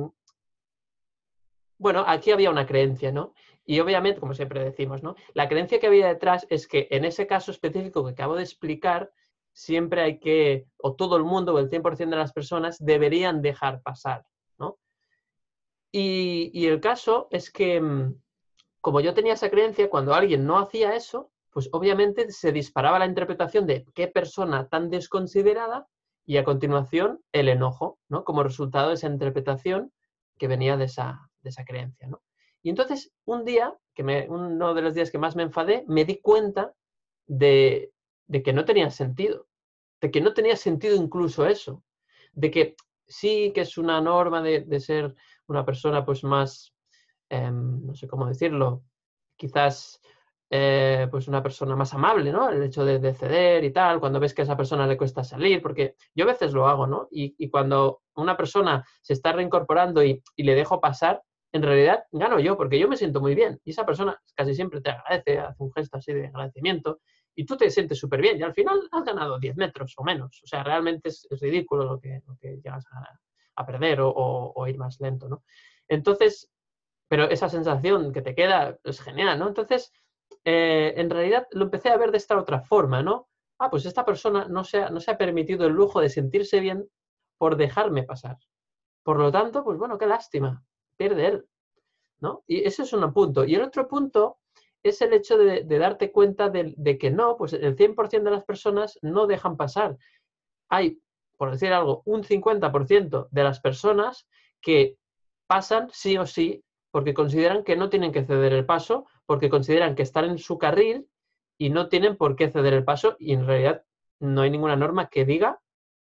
[1.78, 3.32] bueno, aquí había una creencia, ¿no?
[3.64, 5.16] Y obviamente, como siempre decimos, ¿no?
[5.32, 9.10] La creencia que había detrás es que en ese caso específico que acabo de explicar,
[9.54, 13.80] siempre hay que, o todo el mundo, o el 100% de las personas, deberían dejar
[13.80, 14.26] pasar,
[14.58, 14.78] ¿no?
[15.90, 18.20] Y, el caso es que, mm,
[18.82, 23.06] como yo tenía esa creencia, cuando alguien no hacía eso, pues obviamente se disparaba la
[23.06, 25.86] interpretación de qué persona tan desconsiderada
[26.26, 28.24] y a continuación el enojo, ¿no?
[28.24, 29.92] Como resultado de esa interpretación
[30.36, 32.22] que venía de esa, de esa creencia, ¿no?
[32.60, 36.20] Y entonces, un día, que uno de los días que más me enfadé, me di
[36.20, 36.74] cuenta
[37.26, 37.92] de,
[38.26, 39.46] de que no tenía sentido,
[40.00, 41.84] de que no tenía sentido incluso eso,
[42.32, 42.74] de que
[43.06, 45.14] sí que es una norma de, ser
[45.46, 46.74] una persona pues más,
[47.28, 48.82] em, no sé cómo decirlo,
[49.36, 50.00] quizás
[50.50, 52.50] eh, pues una persona más amable, ¿no?
[52.50, 55.62] El hecho de, ceder y tal, cuando ves que a esa persona le cuesta salir,
[55.62, 57.08] porque yo a veces lo hago, ¿no?
[57.10, 62.56] Y, cuando una persona se está reincorporando y, le dejo pasar, en realidad gano yo,
[62.56, 63.60] porque yo me siento muy bien.
[63.64, 67.00] Y esa persona casi siempre te agradece, hace un gesto así de agradecimiento
[67.36, 70.40] y tú te sientes súper bien y al final has ganado 10 metros o menos.
[70.42, 72.84] O sea, realmente es, ridículo lo que, llegas
[73.56, 75.44] a, perder o, ir más lento, ¿no?
[75.88, 76.50] Entonces,
[77.08, 79.48] pero esa sensación que te queda es genial, ¿no?
[79.48, 79.92] Entonces,
[80.44, 83.28] eh, en realidad lo empecé a ver de esta otra forma, ¿no?
[83.58, 86.60] Ah, pues esta persona no se, ha, no se ha permitido el lujo de sentirse
[86.60, 86.88] bien
[87.38, 88.36] por dejarme pasar.
[89.02, 90.64] Por lo tanto, pues bueno, qué lástima,
[90.96, 91.46] pierde él,
[92.20, 92.42] ¿no?
[92.46, 93.44] Y ese es un punto.
[93.44, 94.38] Y el otro punto
[94.82, 98.98] es el hecho de, darte cuenta de, que no, pues el 100% de las personas
[99.02, 99.96] no dejan pasar.
[100.68, 101.00] Hay,
[101.38, 104.26] por decir algo, un 50% de las personas
[104.60, 104.96] que
[105.46, 109.94] pasan sí o sí porque consideran que no tienen que ceder el paso, porque consideran
[109.94, 111.08] que están en su carril
[111.58, 113.84] y no tienen por qué ceder el paso y en realidad
[114.20, 115.60] no hay ninguna norma que diga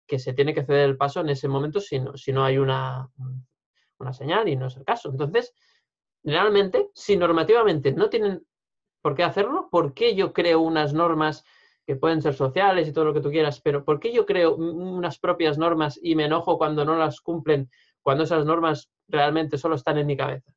[0.06, 2.58] que se tiene que ceder el paso en ese momento si no, si no hay
[2.58, 3.08] una,
[3.98, 5.08] una señal y no es el caso.
[5.08, 5.54] Entonces,
[6.24, 8.44] realmente, si normativamente no tienen
[9.02, 9.68] ¿Por qué hacerlo?
[9.70, 11.44] ¿Por qué yo creo unas normas
[11.86, 14.54] que pueden ser sociales y todo lo que tú quieras, pero ¿por qué yo creo
[14.54, 17.70] unas propias normas y me enojo cuando no las cumplen,
[18.02, 20.52] cuando esas normas realmente solo están en mi cabeza?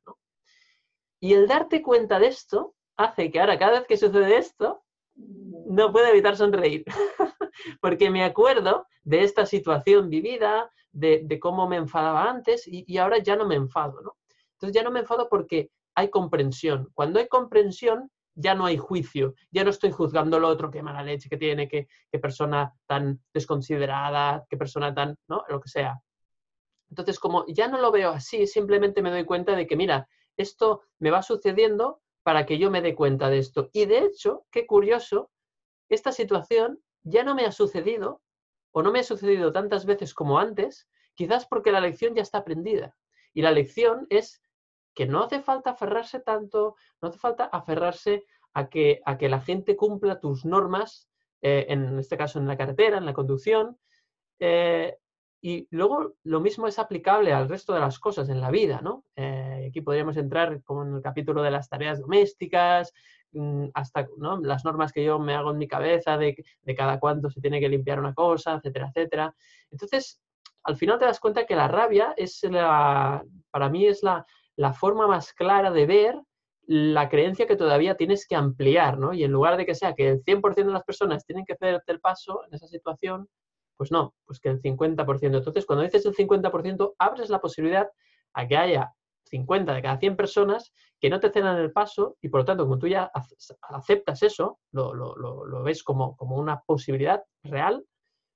[1.24, 4.84] Y el darte cuenta de esto hace que ahora cada vez que sucede esto,
[5.16, 6.84] no puedo evitar sonreír,
[7.80, 13.16] porque me acuerdo de esta situación vivida, de, cómo me enfadaba antes y, y, ahora
[13.22, 14.18] ya no me enfado, ¿no?
[14.52, 16.90] Entonces ya no me enfado porque hay comprensión.
[16.92, 21.02] Cuando hay comprensión, ya no hay juicio, ya no estoy juzgando lo otro, qué mala
[21.02, 21.88] leche que tiene, qué,
[22.20, 25.42] persona tan desconsiderada, qué persona tan, ¿no?
[25.48, 25.98] Lo que sea.
[26.90, 30.82] Entonces, como ya no lo veo así, simplemente me doy cuenta de que, mira, esto
[30.98, 33.70] me va sucediendo para que yo me dé cuenta de esto.
[33.72, 35.30] Y de hecho, qué curioso,
[35.88, 38.22] esta situación ya no me ha sucedido,
[38.72, 42.38] o no me ha sucedido tantas veces como antes, quizás porque la lección ya está
[42.38, 42.96] aprendida.
[43.34, 44.42] Y la lección es
[44.94, 49.40] que no hace falta aferrarse tanto, no hace falta aferrarse a que, a que la
[49.40, 51.08] gente cumpla tus normas,
[51.42, 53.78] eh, en este caso en la carretera, en la conducción.
[54.38, 54.96] Eh,
[55.46, 59.04] y luego lo mismo es aplicable al resto de las cosas en la vida, ¿no?
[59.14, 62.94] Eh, aquí podríamos entrar como en el capítulo de las tareas domésticas,
[63.32, 64.08] mm, hasta
[64.40, 67.60] las normas que yo me hago en mi cabeza de, de cada cuánto se tiene
[67.60, 69.34] que limpiar una cosa, etcétera, etcétera.
[69.70, 70.18] Entonces,
[70.62, 74.24] al final te das cuenta que la rabia es la, para mí es la,
[74.56, 76.18] la forma más clara de ver
[76.62, 79.12] la creencia que todavía tienes que ampliar, ¿no?
[79.12, 81.92] Y en lugar de que sea que el 100% de las personas tienen que hacerte
[81.92, 83.28] el paso en esa situación,
[83.76, 85.36] pues no, pues que el 50%.
[85.36, 87.88] Entonces, cuando dices el 50%, abres la posibilidad
[88.32, 88.92] a que haya
[89.24, 92.64] 50 de cada 100 personas que no te cedan el paso y por lo tanto,
[92.64, 93.10] como tú ya
[93.62, 97.84] aceptas eso, lo, ves como, como, una posibilidad real,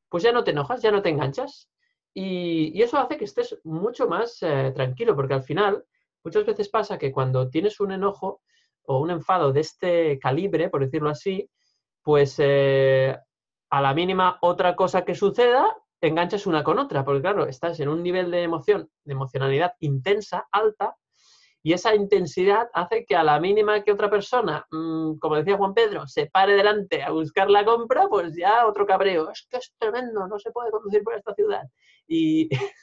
[0.09, 1.69] pues ya no te enojas, ya no te enganchas.
[2.15, 5.85] Y, eso hace que estés mucho más eh, tranquilo, porque al final
[6.25, 8.43] muchas veces pasa que cuando tienes un enojo
[8.83, 11.49] o un enfado de este calibre, por decirlo así,
[12.03, 13.17] pues eh,
[13.71, 17.89] a la mínima otra cosa que suceda, enganchas una con otra, porque claro, estás en
[17.89, 20.97] un nivel de emoción, de emocionalidad intensa, alta,
[21.63, 25.75] Y esa intensidad hace que a la mínima que otra persona, mm, como decía Juan
[25.75, 29.31] Pedro, se pare delante a buscar la compra, pues ya otro cabreo.
[29.31, 31.63] Es que es tremendo, no se puede conducir por esta ciudad.
[32.07, 32.49] Y,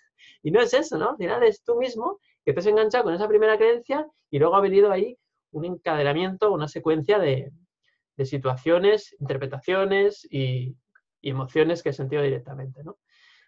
[0.44, 1.12] y no es eso, ¿no?
[1.12, 4.56] Al final es tú mismo que te has enganchado con esa primera creencia y luego
[4.56, 5.18] ha venido ahí
[5.52, 7.52] un encadenamiento, una secuencia de,
[8.18, 10.76] de situaciones, interpretaciones y,
[11.22, 13.00] emociones que he sentido directamente, ¿no?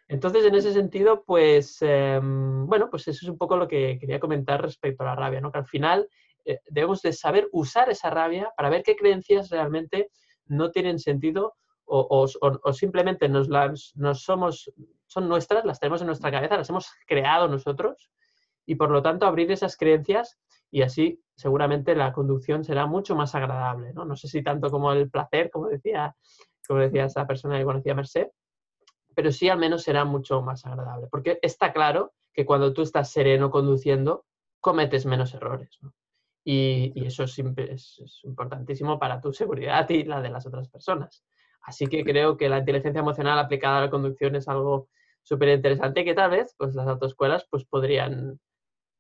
[0.08, 4.20] Entonces, en ese sentido, pues, em, bueno, pues eso es un poco lo que quería
[4.20, 5.52] comentar respecto a la rabia, ¿no?
[5.52, 6.10] Que al final
[6.44, 10.10] eh, debemos de saber usar esa rabia para ver qué creencias realmente
[10.48, 11.54] no tienen sentido
[11.86, 14.72] o, o, simplemente nos las nos somos,
[15.06, 18.10] son nuestras, las tenemos en nuestra cabeza, las hemos creado nosotros
[18.68, 20.38] y por lo tanto abrir esas creencias
[20.70, 24.06] y así seguramente la conducción será mucho más agradable, ¿no?
[24.06, 26.16] No sé si tanto como el placer, como decía,
[26.68, 28.28] como decía esa persona que conocía Merced,
[29.16, 33.10] pero sí al menos será mucho más agradable, porque está claro que cuando tú estás
[33.10, 34.26] sereno conduciendo,
[34.60, 35.80] cometes menos errores.
[36.44, 41.26] Y, eso es, es, importantísimo para tu seguridad y la de las otras personas.
[41.62, 44.88] Así que creo que la inteligencia emocional aplicada a la conducción es algo
[45.24, 48.40] súper interesante que tal vez pues, las autoescuelas pues, podrían,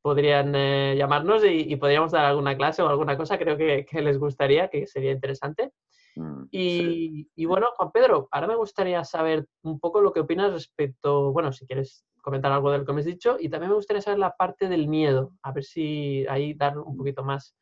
[0.01, 3.37] podrían eh, llamarnos y, podríamos dar alguna clase o alguna cosa.
[3.37, 5.73] Creo que les gustaría, que sería interesante.
[6.17, 11.31] Mm, y, bueno, Juan Pedro, ahora me gustaría saber un poco lo que opinas respecto,
[11.31, 14.01] bueno, si quieres comentar algo de lo que me has dicho, y también me gustaría
[14.01, 17.55] saber la parte del miedo, a ver si ahí dar un poquito más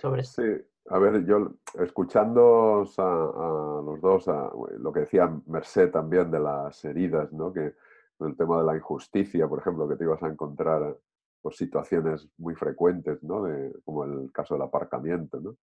[0.00, 0.42] sobre esto.
[0.42, 0.48] Sí,
[0.90, 6.84] a ver, yo escuchando a, los dos, a, lo que decía Merced también de las
[6.84, 7.52] heridas, ¿no?
[7.52, 7.74] Que
[8.20, 10.96] el tema de la injusticia, por ejemplo, que te ibas a encontrar
[11.44, 13.42] pues, situaciones muy frecuentes, ¿no?
[13.44, 15.56] De, como el caso del aparcamiento, ¿no?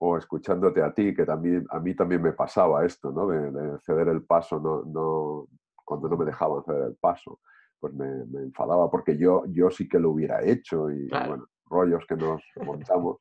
[0.00, 3.26] o escuchándote a ti, que también a mí también me pasaba esto, ¿no?
[3.26, 5.48] De, ceder el paso, no, no,
[5.84, 7.40] cuando no me dejaban ceder el paso,
[7.80, 8.06] pues me,
[8.42, 13.18] enfadaba porque yo, yo sí que lo hubiera hecho y bueno, rollos que nos montamos.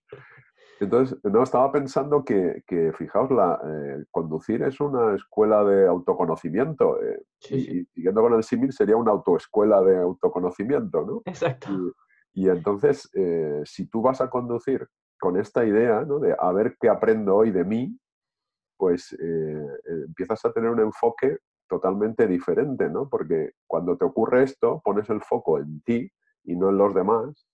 [0.80, 7.02] Entonces, no, estaba pensando que, que fijaos, la, eh, conducir es una escuela de autoconocimiento.
[7.02, 11.22] Eh, y, siguiendo con el símil, sería una autoescuela de autoconocimiento, ¿no?
[11.26, 11.72] Exacto.
[11.72, 11.92] Y,
[12.46, 14.88] entonces, eh, si tú vas a conducir
[15.20, 16.20] con esta idea ¿no?
[16.20, 17.98] de a ver qué aprendo hoy de mí,
[18.78, 23.10] pues eh, eh, empiezas a tener un enfoque totalmente diferente, ¿no?
[23.10, 26.10] Porque cuando te ocurre esto, pones el foco en ti
[26.44, 27.48] y no en los demás,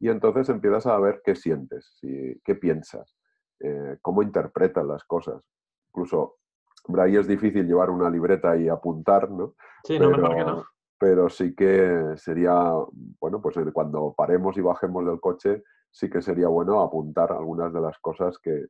[0.00, 3.16] y entonces empiezas a ver qué sientes, qué piensas,
[3.60, 5.40] eh, cómo interpretas las cosas.
[5.88, 6.38] Incluso,
[6.84, 9.54] hombre, ahí es difícil llevar una libreta y apuntar, ¿no?
[9.84, 10.64] Sí, no, mejor que no.
[10.98, 12.72] Pero sí que sería,
[13.20, 17.80] bueno, pues cuando paremos y bajemos del coche, sí que sería bueno apuntar algunas de
[17.80, 18.66] las cosas que,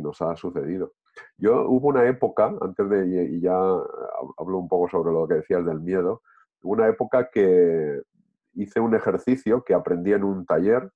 [0.00, 0.94] nos ha sucedido.
[1.38, 5.64] Yo hubo una época, antes de, y ya hablo un poco sobre lo que decías
[5.64, 6.20] del miedo,
[6.62, 8.02] hubo una época que
[8.54, 10.90] hice un ejercicio que aprendí en un taller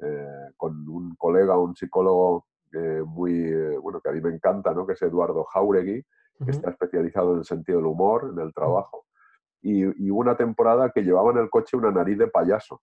[0.00, 4.74] eh, con un colega, un psicólogo eh, muy, eh, bueno, que a mí me encanta,
[4.74, 4.86] ¿no?
[4.86, 6.04] que es Eduardo Jauregui,
[6.44, 9.06] que está especializado en el sentido del humor, en el trabajo.
[9.62, 12.82] Y, y, una temporada que llevaba en el coche una nariz de payaso.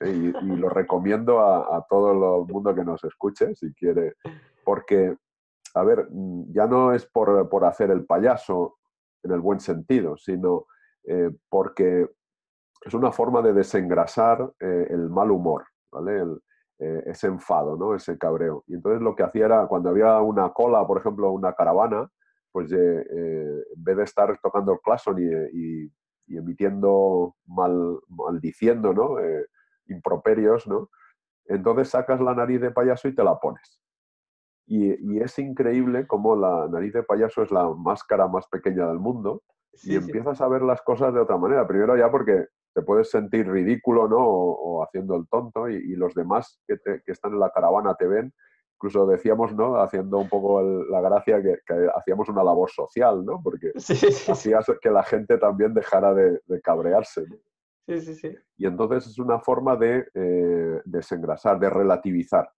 [0.00, 4.14] Y, lo recomiendo a, todo el mundo que nos escuche, si quiere,
[4.64, 5.16] porque,
[5.74, 6.08] a ver,
[6.48, 8.76] ya no es por, hacer el payaso
[9.22, 10.66] en el buen sentido, sino
[11.04, 12.08] eh, porque
[12.84, 16.40] es una forma de desengrasar eh, el mal humor, ¿vale?
[16.80, 17.94] Eh, ese enfado, ¿no?
[17.94, 18.64] Ese cabreo.
[18.66, 22.10] Y entonces lo que hacía era, cuando había una cola, por ejemplo, una caravana,
[22.50, 25.90] pues en vez de estar tocando el claxon y,
[26.28, 29.16] emitiendo mal, maldiciendo, ¿no?
[29.86, 30.90] improperios, ¿no?
[31.46, 33.80] Entonces sacas la nariz de payaso y te la pones.
[34.66, 39.42] Y, es increíble cómo la nariz de payaso es la máscara más pequeña del mundo
[39.82, 41.66] y empiezas a ver las cosas de otra manera.
[41.66, 44.18] Primero ya porque te puedes sentir ridículo, ¿no?
[44.18, 48.32] O, haciendo el tonto y, los demás que, están en la caravana te ven.
[48.76, 49.76] Incluso decíamos, ¿no?
[49.76, 51.58] Haciendo un poco la gracia que,
[51.94, 53.40] hacíamos una labor social, ¿no?
[53.42, 57.26] Porque hacías que la gente también dejara de, de cabrearse.
[57.28, 57.36] ¿no?
[57.86, 58.38] Sí, sí, sí.
[58.56, 62.50] Y entonces es una forma de eh, desengrasar, de relativizar.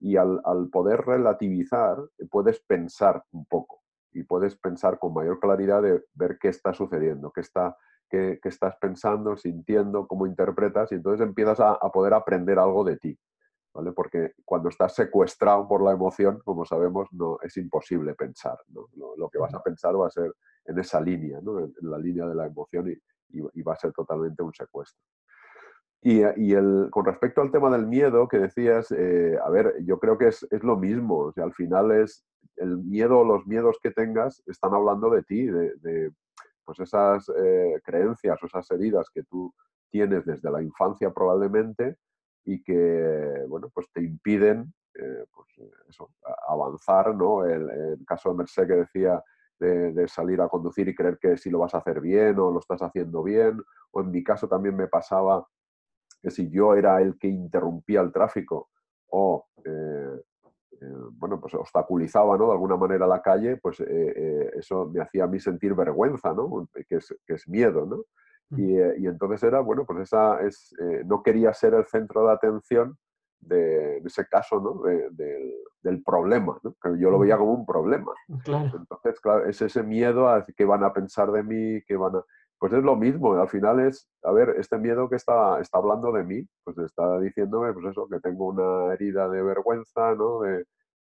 [0.00, 0.40] Y al,
[0.72, 1.96] poder relativizar,
[2.28, 7.30] puedes pensar un poco y puedes pensar con mayor claridad de ver qué está sucediendo,
[7.30, 7.76] qué, está,
[8.10, 13.18] qué, estás pensando, sintiendo, cómo interpretas, y entonces empiezas a, poder aprender algo de ti.
[13.74, 13.92] ¿Vale?
[13.92, 18.58] Porque cuando estás secuestrado por la emoción, como sabemos, no es imposible pensar.
[18.68, 20.30] Lo, que vas a pensar va a ser
[20.66, 21.58] en esa línea, ¿no?
[21.58, 25.02] en, la línea de la emoción y, y, va a ser totalmente un secuestro.
[26.02, 29.98] Y, y el, con respecto al tema del miedo que decías, eh, a ver, yo
[29.98, 31.18] creo que es, es lo mismo.
[31.18, 35.46] O sea, al final es el miedo, los miedos que tengas están hablando de ti,
[35.46, 36.12] de, de
[36.64, 39.52] pues esas eh, creencias o esas heridas que tú
[39.90, 41.96] tienes desde la infancia probablemente
[42.44, 45.48] y que, bueno, pues te impiden eh, pues
[45.88, 46.10] eso,
[46.46, 47.46] avanzar, ¿no?
[47.46, 49.22] El, el, caso de Merced que decía
[49.58, 52.58] de, salir a conducir y creer que si lo vas a hacer bien o lo
[52.58, 55.46] estás haciendo bien, o en mi caso también me pasaba
[56.20, 58.68] que si yo era el que interrumpía el tráfico
[59.08, 60.20] o eh,
[60.72, 62.46] eh, bueno, pues obstaculizaba ¿no?
[62.46, 66.68] de alguna manera la calle, pues eso me hacía a mí sentir vergüenza, ¿no?
[66.88, 67.86] que, es, que es miedo.
[67.86, 68.04] ¿no?
[68.56, 70.74] Y, y, entonces era, bueno, pues esa es,
[71.06, 72.98] no quería ser el centro de atención
[73.42, 74.82] de, ese caso, ¿no?
[74.82, 76.74] del, problema, ¿no?
[76.82, 78.12] que yo lo veía como un problema.
[78.28, 82.24] Entonces, claro, es ese miedo a qué van a pensar de mí, qué van a...
[82.58, 86.12] Pues es lo mismo, al final es, a ver, este miedo que está, está hablando
[86.12, 90.42] de mí, pues está diciéndome, pues eso, que tengo una herida de vergüenza, ¿no?
[90.42, 90.64] De,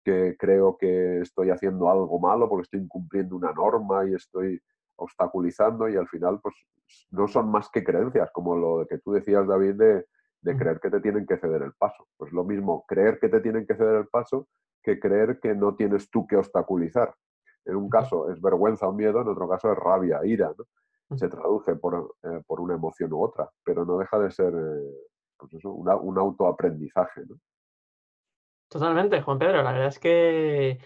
[0.03, 4.61] que creo que estoy haciendo algo malo porque estoy incumpliendo una norma y estoy
[4.97, 6.55] obstaculizando y al final pues
[7.11, 10.05] no son más que creencias, como lo que tú decías, David, de,
[10.41, 12.07] de creer que te tienen que ceder el paso.
[12.17, 14.47] Pues lo mismo, creer que te tienen que ceder el paso
[14.87, 17.13] que creer que no tienes tú que obstaculizar.
[17.65, 20.53] En un caso es vergüenza o miedo, en otro caso es rabia, ira.
[21.15, 25.09] Se traduce por, eh, por, una emoción u otra, pero no deja de ser eh,
[25.37, 27.23] pues eso, un autoaprendizaje.
[28.69, 29.63] Totalmente, Juan Pedro.
[29.63, 30.79] La verdad es que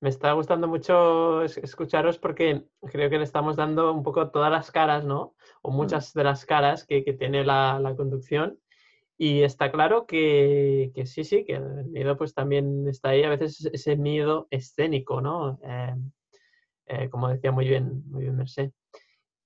[0.00, 4.70] me está gustando mucho escucharos porque creo que le estamos dando un poco todas las
[4.70, 5.34] caras, ¿no?
[5.62, 5.74] O mm.
[5.74, 8.58] muchas de las caras que, tiene la, la, conducción
[9.20, 13.68] y está claro que, sí, sí, que el miedo pues también está ahí, a veces
[13.72, 15.58] ese miedo escénico, ¿no?
[15.64, 15.96] Eh,
[16.86, 18.72] eh, como decía muy bien, muy bien Mercé.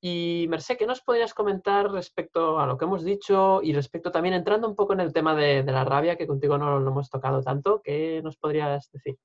[0.02, 4.34] Y Mercé, ¿qué nos podrías comentar respecto a lo que hemos dicho y respecto también
[4.34, 7.40] entrando un poco en el tema de, la rabia, que contigo no lo hemos tocado
[7.40, 7.80] tanto?
[7.82, 9.16] ¿Qué nos podrías decir?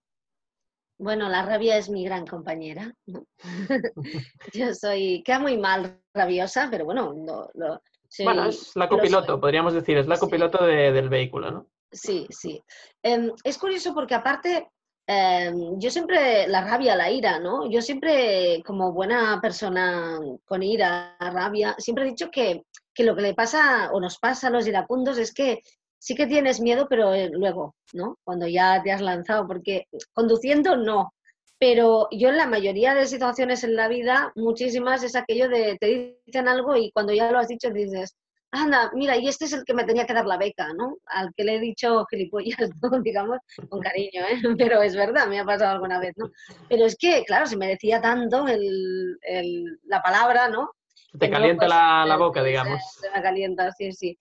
[1.00, 2.94] Bueno, la rabia es mi gran compañera.
[4.54, 7.14] Yo soy, queda muy mal rabiosa, pero bueno,
[7.54, 7.82] lo,
[8.24, 11.68] bueno, es la copiloto, podríamos decir, es la copiloto del vehículo, ¿no?
[11.92, 12.64] Sí, sí.
[13.02, 14.70] Em, es curioso porque aparte,
[15.06, 17.70] em, yo siempre, la rabia, la ira, ¿no?
[17.70, 23.22] Yo siempre, como buena persona con ira, rabia, siempre he dicho que, que lo que
[23.22, 25.62] le pasa o nos pasa a los iracundos es que
[26.00, 28.18] sí que tienes miedo, pero eh, luego, ¿no?
[28.24, 31.14] Cuando ya te has lanzado, porque conduciendo no,
[31.60, 36.20] pero yo en la mayoría de situaciones en la vida, muchísimas es aquello de te
[36.26, 38.16] dicen algo y cuando ya lo has dicho dices,
[38.52, 40.98] anda, mira, y este es el que me tenía que dar la beca, ¿no?
[41.06, 42.58] Al que le he dicho gilipollas,
[43.04, 44.42] digamos, con cariño, ¿eh?
[44.58, 46.32] Pero es verdad, me ha pasado alguna vez, ¿no?
[46.70, 50.72] Pero es que, claro, se me decía tanto el, el, la palabra, ¿no?
[51.18, 52.82] Te calienta la, la, boca, digamos.
[53.00, 54.20] Se me calienta, sí, sí.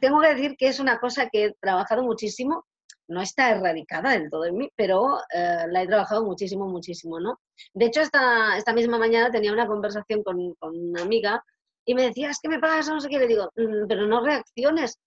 [0.00, 2.66] Tengo que decir que es una cosa que he trabajado muchísimo
[3.08, 7.40] no está erradicada del todo en mí, pero eh, la he trabajado muchísimo, muchísimo, ¿no?
[7.74, 11.44] De hecho, esta, esta misma mañana tenía una conversación con, una amiga
[11.84, 14.24] y me decía, es que me pasa, no sé qué, le digo, mm, pero no
[14.24, 14.98] reacciones,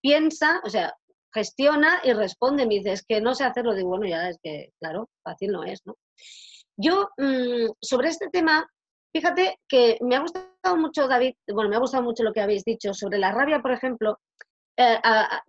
[0.00, 0.94] piensa, o sea,
[1.32, 4.72] gestiona y responde, me dice, es que no sé hacerlo, digo, bueno, ya es que,
[4.80, 5.96] claro, fácil no es, ¿no?
[6.76, 8.66] Yo, mm, sobre este tema,
[9.12, 12.64] fíjate que me ha gustado mucho, David, bueno, me ha gustado mucho lo que habéis
[12.64, 14.18] dicho sobre la rabia, por ejemplo,
[14.76, 15.00] eh,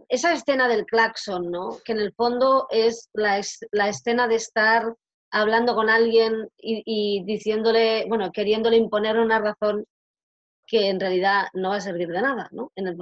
[0.08, 1.78] esa escena del claxon, ¿no?
[1.86, 3.39] Que en el fondo es la,
[3.72, 4.95] la escena de estar
[5.32, 9.86] hablando con alguien y, diciéndole, bueno, queriéndole imponer una razón
[10.65, 12.72] que en realidad no va a servir de nada, ¿no?
[12.76, 12.98] En el,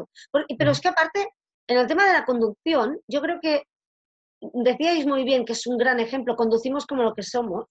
[0.57, 1.29] pero es que aparte,
[1.67, 3.63] en el tema de la conducción, yo creo que
[4.41, 7.65] decíais muy bien que es un gran ejemplo, conducimos como lo que somos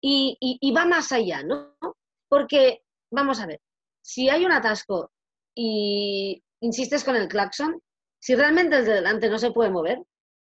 [0.00, 1.74] y, y va más allá, ¿no?
[2.28, 3.60] Porque, vamos a ver,
[4.02, 5.10] si hay un atasco
[5.54, 7.80] y insistes con el claxon,
[8.18, 10.02] si realmente el de delante no se puede mover,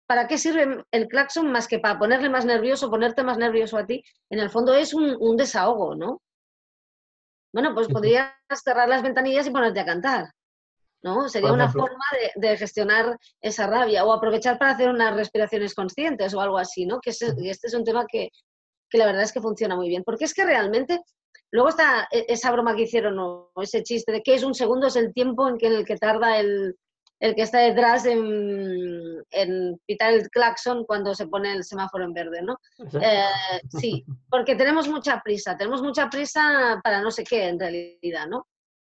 [0.07, 3.85] ¿para qué sirve el claxon más que para ponerle más nervioso, ponerte más nervioso a
[3.85, 4.03] ti?
[4.29, 6.21] En el fondo es un, desahogo, ¿no?
[7.53, 8.31] Bueno, pues podrías
[8.63, 10.31] cerrar las ventanillas y ponerte a cantar,
[11.01, 11.27] ¿no?
[11.27, 16.41] Sería una forma de, gestionar esa rabia o aprovechar para hacer unas respiraciones conscientes o
[16.41, 16.99] algo así, ¿no?
[16.99, 18.29] Que este es un tema que,
[18.89, 20.03] que la verdad es que funciona muy bien.
[20.05, 21.01] Porque es que realmente
[21.51, 24.87] Luego está e, esa broma que hicieron, o ese chiste de que es un segundo,
[24.87, 26.75] es el tiempo en, que, en el que tarda el,
[27.19, 32.13] el que está detrás en, en, pitar el claxon cuando se pone el semáforo en
[32.13, 32.57] verde, ¿no?
[33.01, 38.27] Eh, sí, porque tenemos mucha prisa, tenemos mucha prisa para no sé qué en realidad,
[38.27, 38.47] ¿no?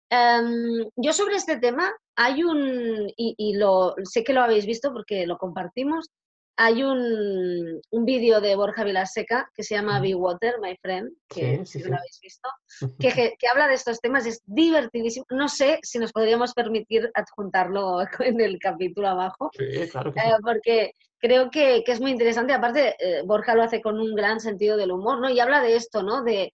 [0.10, 4.94] Em, yo sobre este tema hay un, y, y, lo, sé que lo habéis visto
[4.94, 6.10] porque lo compartimos,
[6.58, 11.64] hay un, un vídeo de Borja Vilaseca que se llama Be Water, My Friend, que
[11.66, 12.50] si lo habéis visto,
[13.00, 15.26] que, que, habla de estos temas, es divertidísimo.
[15.30, 20.92] No sé si nos podríamos permitir adjuntarlo en el capítulo abajo, sí, claro eh, porque
[21.20, 22.54] creo que, que, es muy interesante.
[22.54, 25.30] Aparte, eh, Borja lo hace con un gran sentido del humor, ¿no?
[25.30, 26.24] Y habla de esto, ¿no?
[26.24, 26.52] De,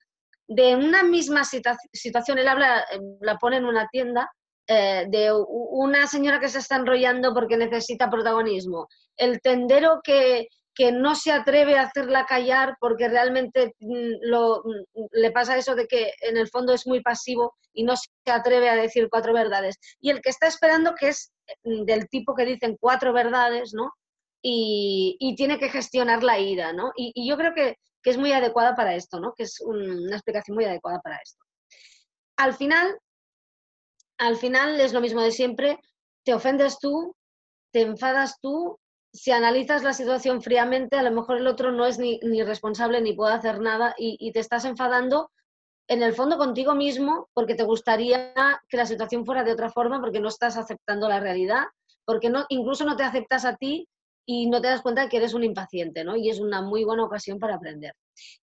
[0.48, 4.30] de una misma situación, él habla, eh, la pone en una tienda
[4.68, 8.88] eh, de una señora que se está enrollando porque necesita protagonismo,
[9.18, 15.32] el tendero que, que no se atreve a hacerla callar porque realmente mm, mm, le
[15.32, 18.76] pasa eso de que en el fondo es muy pasivo y no se atreve a
[18.76, 19.78] decir cuatro verdades.
[20.00, 21.34] Y el que está esperando, que es
[21.64, 23.92] mm, del tipo que dicen cuatro verdades, ¿no?
[24.42, 26.92] Y, tiene que gestionar la ira, ¿no?
[26.96, 29.34] Y, yo creo que, que, es muy adecuada para esto, ¿no?
[29.34, 31.44] Que es una explicación muy adecuada para esto.
[32.38, 32.98] Al final,
[34.24, 35.80] al final es lo mismo de siempre,
[36.24, 37.16] te ofendes tú,
[37.72, 38.80] te enfadas tú
[39.14, 43.14] si analizas la situación fríamente, a lo mejor el otro no es ni, responsable ni
[43.14, 45.30] puede hacer nada y, te estás enfadando
[45.88, 48.34] en el fondo contigo mismo porque te gustaría
[48.68, 51.66] que la situación fuera de otra forma porque no estás aceptando la realidad,
[52.06, 53.88] porque no, incluso no te aceptas a ti
[54.26, 56.16] y no te das cuenta de que eres un impaciente, ¿no?
[56.16, 57.94] Y es una muy buena ocasión para aprender.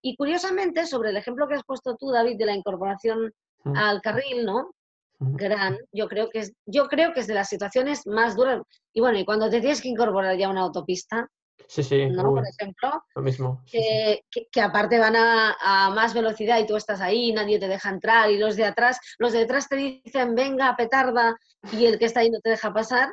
[0.02, 3.32] Y curiosamente, sobre el ejemplo que has puesto tú, David, de la incorporación
[3.64, 3.76] mm.
[3.76, 4.72] al carril, ¿no?
[5.20, 8.62] Gran, yo creo que es, yo creo que es de las situaciones más duras.
[8.92, 11.28] Y bueno, y cuando te tienes que incorporar ya a una autopista,
[11.68, 12.34] sí, sí, ¿no?
[12.34, 13.62] por ejemplo, lo mismo.
[13.70, 18.30] que, que, aparte van a, más velocidad y tú estás ahí, nadie te deja entrar,
[18.30, 21.36] y los de atrás, los de detrás te dicen venga, petarda,
[21.70, 23.12] y el que está ahí no te deja pasar,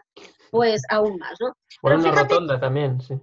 [0.50, 1.54] pues aún más, ¿no?
[1.82, 3.16] Bueno, una rotonda también, sí.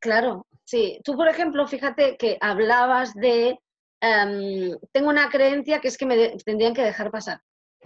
[0.00, 1.00] Claro, sí.
[1.04, 3.56] Tú, por ejemplo, fíjate que hablabas de
[4.00, 7.40] em, tengo una creencia que es que me tendrían que dejar pasar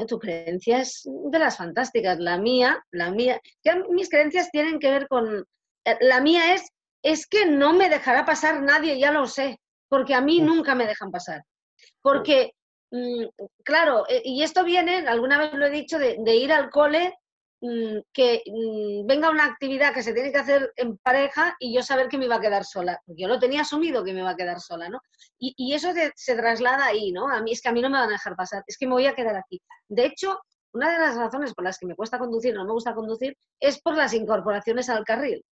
[0.04, 2.18] tu creencia es de las fantásticas.
[2.18, 5.46] La mía, la mía, ya mis creencias tienen que ver con,
[5.84, 6.68] eh, la mía es,
[7.02, 10.86] es que no me dejará pasar nadie, ya lo sé, porque a mí nunca me
[10.86, 11.42] dejan pasar.
[12.02, 12.52] Porque,
[12.90, 13.24] mm,
[13.64, 17.14] claro, eh, y esto viene, alguna vez lo he dicho, de, de ir al cole
[17.14, 17.25] Mm,
[17.60, 22.08] que mm, venga una actividad que se tiene que hacer en pareja y yo saber
[22.08, 23.00] que me iba a quedar sola.
[23.06, 25.00] Yo lo tenía asumido que me iba a quedar sola, ¿no?
[25.38, 27.28] Y, eso se traslada ahí, ¿no?
[27.28, 28.92] A mí es que a mí no me van a dejar pasar, es que me
[28.92, 29.60] voy a quedar aquí.
[29.88, 30.38] De hecho,
[30.72, 33.80] una de las razones por las que me cuesta conducir, no me gusta conducir, es
[33.80, 35.44] por las incorporaciones al carril.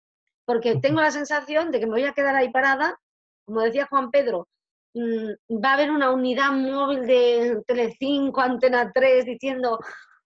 [0.45, 2.99] Porque tengo la sensación de que me voy a quedar ahí parada,
[3.45, 4.47] como decía Juan Pedro,
[4.93, 9.79] mm, va a haber una unidad móvil de Telecinco, Antena 3, diciendo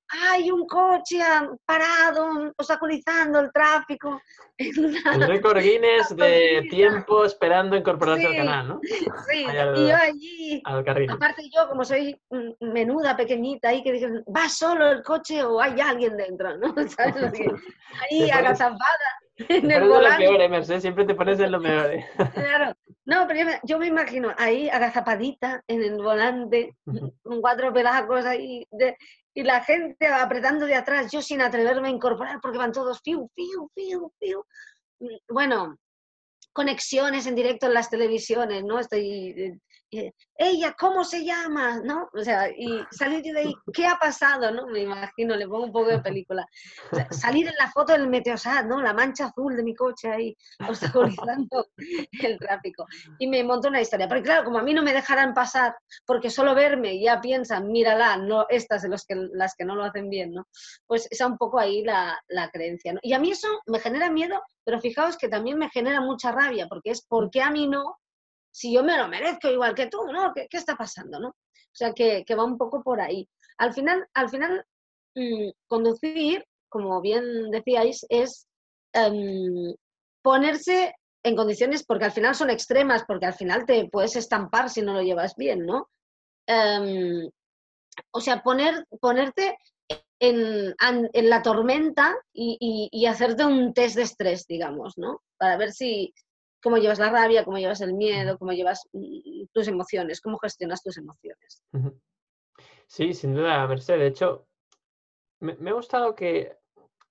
[0.09, 1.19] hay un coche
[1.65, 4.21] parado, obstaculizando el tráfico.
[4.59, 8.81] El récord Guinness de tiempo esperando incorporarse al canal, ¿no?
[9.31, 9.45] Sí,
[9.75, 12.19] y yo allí, aparte yo como soy
[12.59, 16.57] menuda, pequeñita, ahí que dicen, ¿va solo el coche o hay alguien dentro?
[16.57, 16.75] ¿no?
[18.11, 20.25] Ahí agazapada en el volante.
[20.25, 21.91] Lo peor, Mercedes, siempre te pones en lo peor.
[22.33, 22.73] Claro,
[23.05, 26.75] no, pero yo me, imagino ahí agazapadita en el volante,
[27.23, 28.95] con cuatro pelacos ahí, de,
[29.33, 33.29] y la gente apretando de atrás, yo sin atreverme a incorporar porque van todos fiu,
[33.35, 34.45] fiu, fiu, fiu.
[35.29, 35.77] Bueno,
[36.53, 38.79] conexiones en directo en las televisiones, ¿no?
[38.79, 39.59] Estoy eh,
[39.91, 41.79] ella, ¿cómo se llama?
[41.83, 42.09] ¿No?
[42.13, 44.51] O sea, y salir de ahí, ¿qué ha pasado?
[44.51, 44.67] ¿No?
[44.67, 46.45] Me imagino, le pongo un poco de película.
[47.11, 48.81] salir en la foto del Meteosat, ¿no?
[48.81, 50.37] La mancha azul de mi coche ahí,
[50.97, 51.67] obstaculizando
[52.21, 52.85] el tráfico.
[53.17, 54.07] Y me monto una historia.
[54.07, 55.75] Porque claro, como a mí no me dejarán pasar,
[56.05, 59.83] porque solo verme ya piensan, mírala, no, estas de los que, las que no lo
[59.83, 60.47] hacen bien, ¿no?
[60.85, 62.99] Pues esa un poco ahí la, la creencia, ¿no?
[63.01, 66.67] Y a mí eso me genera miedo, pero fijaos que también me genera mucha rabia,
[66.67, 67.97] porque es, ¿por qué a mí no?
[68.59, 70.33] Si yo me lo merezco igual que tú, ¿no?
[70.33, 71.29] ¿Qué, está pasando, no?
[71.29, 73.25] O sea, que, va un poco por ahí.
[73.57, 74.65] Al final, al final
[75.15, 78.47] mm, conducir, como bien decíais, es
[78.91, 79.73] em,
[80.21, 80.93] ponerse
[81.23, 84.93] en condiciones, porque al final son extremas, porque al final te puedes estampar si no
[84.93, 85.89] lo llevas bien, ¿no?
[86.45, 87.29] Em,
[88.11, 89.57] o sea, poner, ponerte
[90.19, 90.75] en,
[91.13, 95.21] la tormenta y, y, hacerte un test de estrés, digamos, ¿no?
[95.37, 96.13] Para ver si,
[96.61, 100.83] cómo llevas la rabia, cómo llevas el miedo, cómo llevas mm, tus emociones, cómo gestionas
[100.83, 101.63] tus emociones.
[102.87, 103.99] Sí, sin duda, Mercedes.
[103.99, 104.47] De hecho,
[105.39, 106.57] me, ha gustado que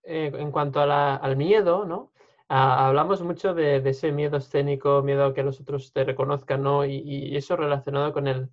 [0.03, 2.13] eh, en cuanto al miedo, ¿no?
[2.49, 6.85] hablamos mucho de, ese miedo escénico, miedo a que los otros te reconozcan, ¿no?
[6.85, 8.49] Y, eso relacionado con, el,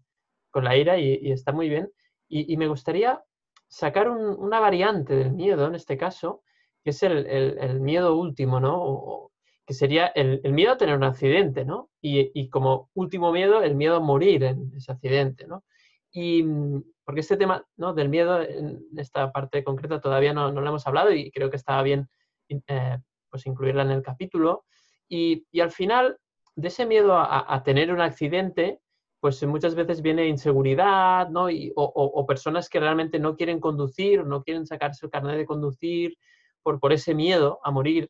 [0.52, 1.92] con la ira y, está muy bien.
[2.28, 3.24] Y, me gustaría
[3.68, 6.44] sacar una variante del miedo, en este caso,
[6.84, 9.32] que es el, miedo último, ¿no?
[9.66, 11.90] Que sería el, miedo a tener un accidente, ¿no?
[12.02, 15.64] Y, como último miedo, el miedo a morir en ese accidente, ¿no?
[16.12, 17.94] Y mm, porque este tema ¿no?
[17.94, 21.58] del miedo en esta parte concreta todavía no, no lo hemos hablado y creo que
[21.58, 22.08] estaba bien
[22.50, 22.98] eh,
[23.30, 24.66] pues incluirla en el capítulo.
[25.10, 26.18] Y, al final,
[26.56, 28.80] de ese miedo a, tener un accidente,
[29.20, 31.50] pues muchas veces viene inseguridad, ¿no?
[31.50, 35.46] Y, o, o, personas que realmente no quieren conducir, no quieren sacarse el carnet de
[35.46, 36.16] conducir
[36.64, 38.10] por, por ese miedo a morir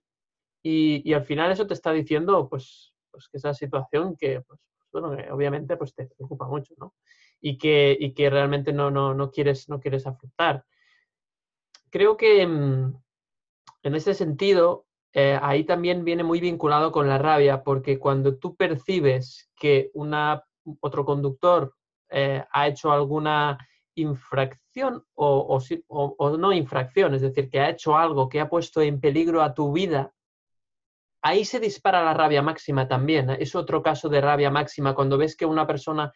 [0.68, 4.60] y, al final eso te está diciendo, pues, pues que esa situación que, pues,
[4.92, 6.96] bueno, obviamente pues te preocupa mucho, ¿no?
[7.40, 10.66] Y que, y que realmente no, no, no, quieres, no quieres afrontar.
[11.92, 12.96] creo que mm,
[13.84, 18.56] en ese sentido, eh, ahí también viene muy vinculado con la rabia, porque cuando tú
[18.56, 20.44] percibes que una,
[20.80, 21.76] otro conductor
[22.10, 23.60] eh, ha hecho alguna
[23.94, 29.00] infracción o, o, no infracción, es decir, que ha hecho algo que ha puesto en
[29.00, 30.15] peligro a tu vida,
[31.26, 33.32] ahí se dispara la rabia máxima también.
[33.32, 33.38] ¿eh?
[33.40, 36.14] Es otro caso de rabia máxima cuando ves que una persona,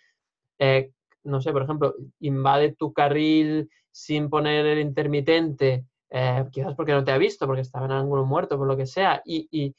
[1.23, 7.03] no sé, por ejemplo, invade tu carril sin poner el intermitente eh, quizás porque no
[7.03, 9.75] te ha visto, porque estaba en ángulo muerto, por lo que sea, y, y,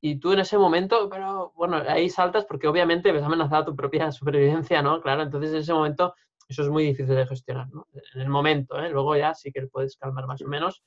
[0.00, 4.10] y, tú en ese momento, pero bueno, ahí saltas porque obviamente ves amenazada tu propia
[4.12, 5.00] supervivencia, ¿no?
[5.02, 6.14] Claro, entonces en ese momento
[6.48, 7.86] eso es muy difícil de gestionar, ¿no?
[8.14, 8.90] En el momento, ¿eh?
[8.90, 10.82] Luego ya sí que puedes calmar más o menos.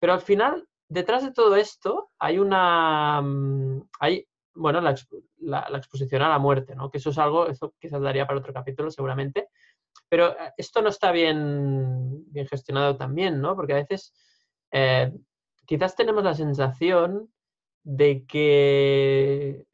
[0.00, 3.20] Pero al final, detrás de todo esto, hay una...
[3.22, 4.94] Mm, hay, bueno, la,
[5.38, 6.90] la, exposición a la muerte, ¿no?
[6.90, 9.48] Que eso es algo, eso quizás daría para otro capítulo seguramente,
[10.10, 13.56] pero eh, esto no está bien, bien gestionado también, ¿no?
[13.56, 14.12] Porque a veces
[14.70, 15.10] eh,
[15.64, 17.32] quizás tenemos la sensación
[17.82, 19.66] de que,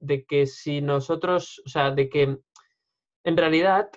[0.00, 2.38] de que si nosotros, o sea, de que
[3.24, 3.90] en realidad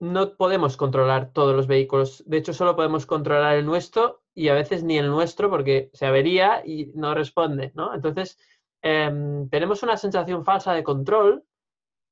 [0.00, 2.24] no podemos controlar todos los vehículos.
[2.26, 6.06] De hecho, solo podemos controlar el nuestro y a veces ni el nuestro porque se
[6.06, 7.92] avería y no responde, ¿no?
[7.92, 8.38] Entonces,
[8.82, 11.44] em, tenemos una sensación falsa de control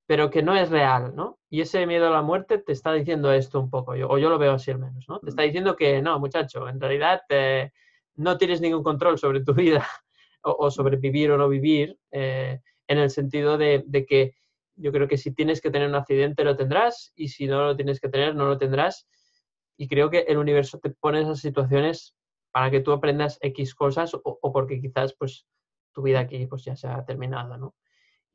[0.06, 1.38] pero que no es real, ¿no?
[1.48, 4.38] Y ese miedo a la muerte te está diciendo esto un poco, o yo lo
[4.38, 5.18] veo así al menos, ¿no?
[5.20, 7.70] Te está diciendo que no, muchacho, en realidad eh,
[8.16, 9.86] no tienes ningún control sobre tu vida
[10.42, 14.34] o, sobre vivir o no vivir, eh, en el sentido de, que
[14.76, 17.76] yo creo que si tienes que tener un accidente lo tendrás y si no lo
[17.76, 19.08] tienes que tener no lo tendrás.
[19.76, 22.14] Y creo que el universo te pone esas situaciones
[22.52, 25.46] para que tú aprendas X cosas o, o porque quizás pues
[25.92, 27.74] tu vida aquí pues ya se ha terminado, ¿no?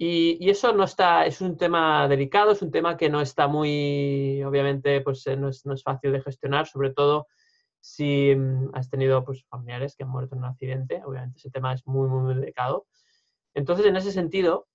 [0.01, 4.41] Y, eso no está, es un tema delicado, es un tema que no está muy,
[4.43, 7.27] obviamente, pues eh, no es, no es fácil de gestionar, sobre todo
[7.81, 11.73] si mm, has tenido pues, familiares que han muerto en un accidente, obviamente ese tema
[11.73, 12.87] es muy, muy, delicado.
[13.53, 14.67] Entonces, en ese sentido,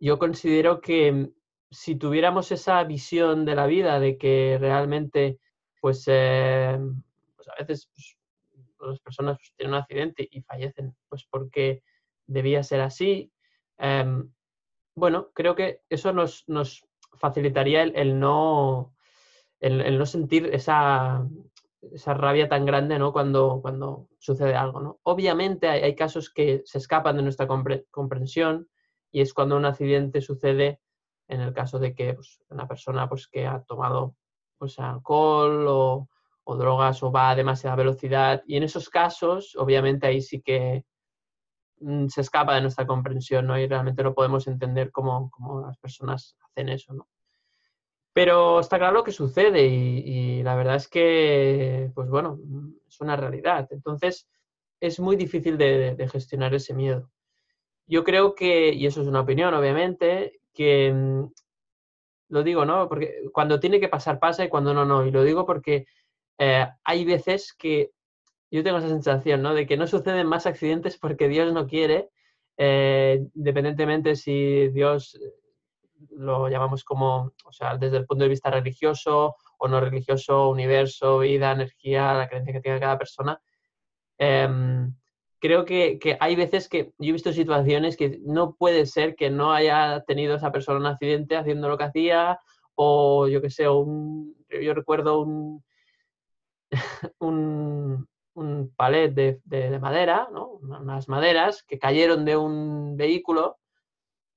[0.00, 1.32] yo considero que mm,
[1.70, 5.38] si tuviéramos esa visión de la vida de que realmente,
[5.80, 6.78] pues, eh,
[7.36, 8.16] pues a veces pues,
[8.80, 11.82] las personas pues, tienen un accidente y fallecen, pues porque
[12.26, 13.32] debía ser así,
[13.80, 14.30] Em,
[14.94, 16.44] bueno, creo que eso nos,
[17.14, 18.94] facilitaría el, no,
[19.58, 21.26] el, no sentir esa,
[21.92, 23.12] esa, rabia tan grande ¿no?
[23.12, 24.80] cuando, cuando sucede algo.
[24.80, 25.00] ¿no?
[25.02, 28.68] Obviamente hay, casos que se escapan de nuestra comprensión
[29.10, 30.80] y es cuando un accidente sucede
[31.28, 34.14] en el caso de que pues, una persona pues, que ha tomado
[34.60, 36.08] pues, alcohol o,
[36.56, 38.42] drogas o va a demasiada velocidad.
[38.46, 40.84] Y en esos casos, obviamente ahí sí que
[41.80, 43.58] Mm, se escapa de nuestra comprensión, ¿no?
[43.58, 45.30] Y realmente no podemos entender cómo,
[45.66, 47.08] las personas hacen eso, ¿no?
[48.12, 52.38] Pero está claro que sucede y, la verdad es que, pues bueno,
[52.88, 53.68] es una realidad.
[53.70, 54.28] Entonces,
[54.80, 57.10] es muy difícil de, gestionar ese miedo.
[57.86, 61.32] Yo creo que, y eso es una opinión, obviamente, que mm,
[62.30, 62.88] lo digo, ¿no?
[62.88, 65.04] Porque cuando tiene que pasar, pasa y cuando no, no.
[65.04, 65.86] Y lo digo porque
[66.38, 67.90] eh, hay veces que
[68.50, 69.54] yo tengo esa sensación, ¿no?
[69.54, 72.10] De que no suceden más accidentes porque Dios no quiere,
[72.56, 75.34] eh, independientemente si Dios eh,
[76.12, 81.18] lo llamamos como, o sea, desde el punto de vista religioso o no religioso, universo,
[81.18, 83.40] vida, energía, la creencia que tenga cada persona.
[84.18, 84.94] Em,
[85.40, 89.30] creo que, que, hay veces que yo he visto situaciones que no puede ser que
[89.30, 92.40] no haya tenido esa persona un accidente haciendo lo que hacía
[92.74, 95.64] o yo qué sé, un, yo recuerdo un,
[97.18, 103.58] un, un palet de, madera, unas maderas que cayeron de un vehículo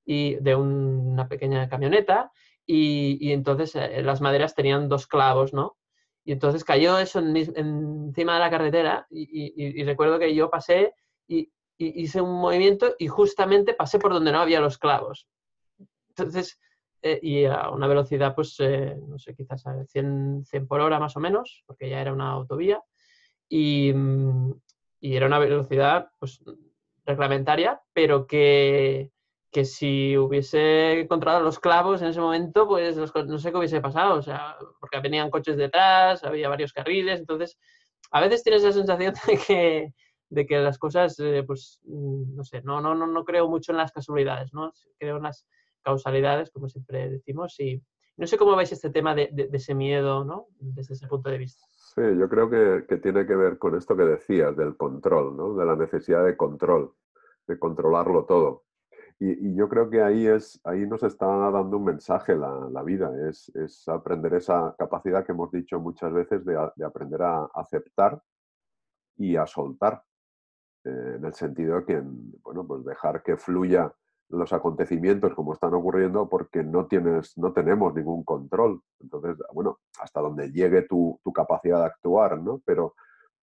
[0.06, 2.32] y de una pequeña camioneta
[2.66, 5.78] y, entonces eh, las maderas tenían dos clavos, ¿no?
[6.26, 10.94] Y entonces cayó eso encima de la carretera y, recuerdo que yo pasé
[11.28, 15.28] y, hice un movimiento y justamente pasé por donde no había los clavos.
[16.10, 16.60] Entonces,
[17.02, 21.00] eh, y a una velocidad, pues, eh, no sé, quizás a 100, 100 por hora
[21.00, 22.82] más o menos, porque ya era una autovía.
[23.50, 24.52] Mm,
[25.02, 26.42] y, era una velocidad pues,
[27.06, 29.12] reglamentaria, pero que,
[29.54, 34.16] que, si hubiese encontrado los clavos en ese momento, pues no sé qué hubiese pasado,
[34.16, 37.58] o sea, porque venían coches detrás, había varios carriles, entonces
[38.12, 39.94] a veces tienes la sensación de que,
[40.30, 43.72] de que las cosas, eh, pues, mm, no sé, no, no, no, no creo mucho
[43.72, 44.72] en las casualidades, ¿no?
[44.98, 45.46] Creo en las
[45.82, 47.82] causalidades, como siempre decimos, y
[48.18, 50.48] no sé cómo veis este tema de, ese miedo, ¿no?
[50.60, 51.66] Desde ese punto de vista.
[51.96, 55.56] Sí, yo creo que, tiene que ver con esto que decías, del control, ¿no?
[55.56, 56.94] de la necesidad de control,
[57.48, 58.64] de controlarlo todo.
[59.26, 63.10] Y, yo creo que ahí, es, ahí nos está dando un mensaje la, la vida,
[63.30, 68.22] es, es, aprender esa capacidad que hemos dicho muchas veces de, de aprender a aceptar
[69.16, 70.04] y a soltar,
[70.84, 72.04] eh, en el sentido de que,
[72.44, 73.94] bueno, pues dejar que fluya
[74.28, 78.82] los acontecimientos como están ocurriendo porque no, tienes, no tenemos ningún control.
[79.00, 82.62] Entonces, bueno, hasta donde llegue tu, tu capacidad de actuar, ¿no?
[82.66, 82.96] Pero,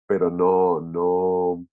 [0.07, 1.66] pero no, no,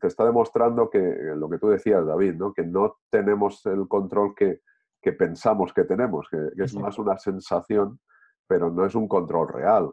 [0.00, 0.98] te está demostrando que
[1.36, 2.52] lo que tú decías, David, ¿no?
[2.52, 4.60] que no tenemos el control que,
[5.00, 7.98] que pensamos que tenemos, que, es más una sensación,
[8.46, 9.92] pero no es un control real.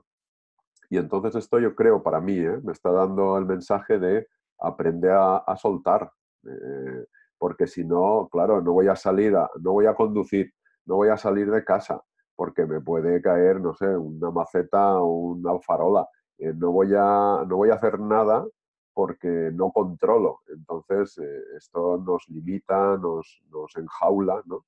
[0.89, 2.60] Y entonces esto yo creo, para mí, ¿eh?
[2.64, 4.28] me está dando el mensaje de
[4.60, 6.12] aprender a, soltar,
[6.45, 7.06] eh,
[7.38, 10.52] porque si no, claro, no voy a salir, no voy a conducir,
[10.86, 12.02] no voy a salir de casa,
[12.36, 16.08] porque me puede caer, no sé, una maceta o una farola.
[16.38, 18.45] Eh, no, voy a, no voy a hacer nada
[18.94, 20.42] porque no controlo.
[20.48, 24.66] Entonces, eh, esto nos limita, nos, nos enjaula, ¿no?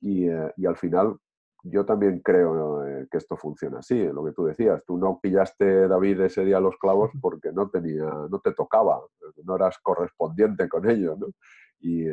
[0.00, 1.16] Y, eh, y, al final,
[1.62, 4.82] yo también creo eh, que esto funciona así, lo que tú decías.
[4.84, 9.00] Tú no pillaste, David, ese día los clavos porque no, tenía, no te tocaba,
[9.44, 11.28] no eras correspondiente con ellos, ¿no?
[11.82, 12.06] Y,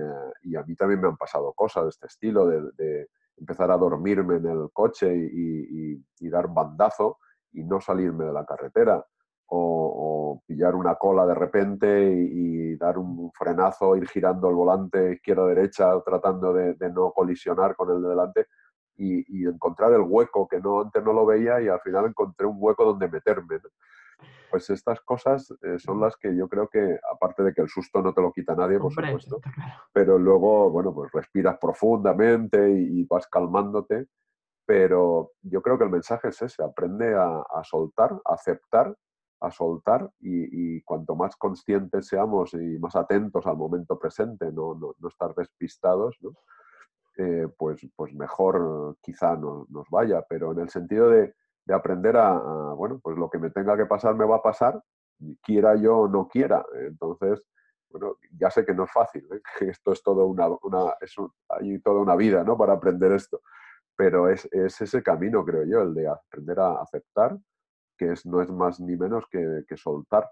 [0.44, 3.78] y, a mí también me han pasado cosas de este estilo, de, de empezar a
[3.78, 7.18] dormirme en el coche y, y, y dar bandazo
[7.52, 9.06] y no salirme de la carretera
[9.50, 16.00] o, pillar una cola de repente y, dar un frenazo, ir girando el volante izquierda-derecha
[16.06, 18.48] tratando de, no colisionar con el de delante
[18.98, 22.58] y, encontrar el hueco que no antes no lo veía y al final encontré un
[22.60, 23.60] hueco donde meterme.
[24.50, 28.02] Pues estas cosas eh, son las que yo creo que, aparte de que el susto
[28.02, 29.40] no te lo quita nadie, por supuesto,
[29.92, 34.08] pero luego, bueno, pues respiras profundamente y, vas calmándote
[34.66, 38.94] pero yo creo que el mensaje es ese, aprende a, a soltar, a aceptar
[39.40, 45.08] a soltar y, cuanto más conscientes seamos y más atentos al momento presente, no, no,
[45.08, 46.18] estar despistados,
[47.18, 51.36] eh, pues, pues mejor quizá nos, nos, vaya, pero en el sentido de,
[51.66, 52.34] de aprender a,
[52.74, 54.82] bueno, pues lo que me tenga que pasar me va a pasar,
[55.44, 56.66] quiera yo o no quiera.
[56.76, 57.44] Entonces,
[57.90, 59.42] bueno, ya sé que no es fácil, ¿eh?
[59.72, 60.94] esto es todo una, una
[61.50, 62.58] hay toda una vida ¿no?
[62.58, 63.42] para aprender esto,
[63.96, 67.38] pero es, es ese camino, creo yo, el de aprender a aceptar,
[67.98, 70.30] que es, no es más ni menos que, soltar,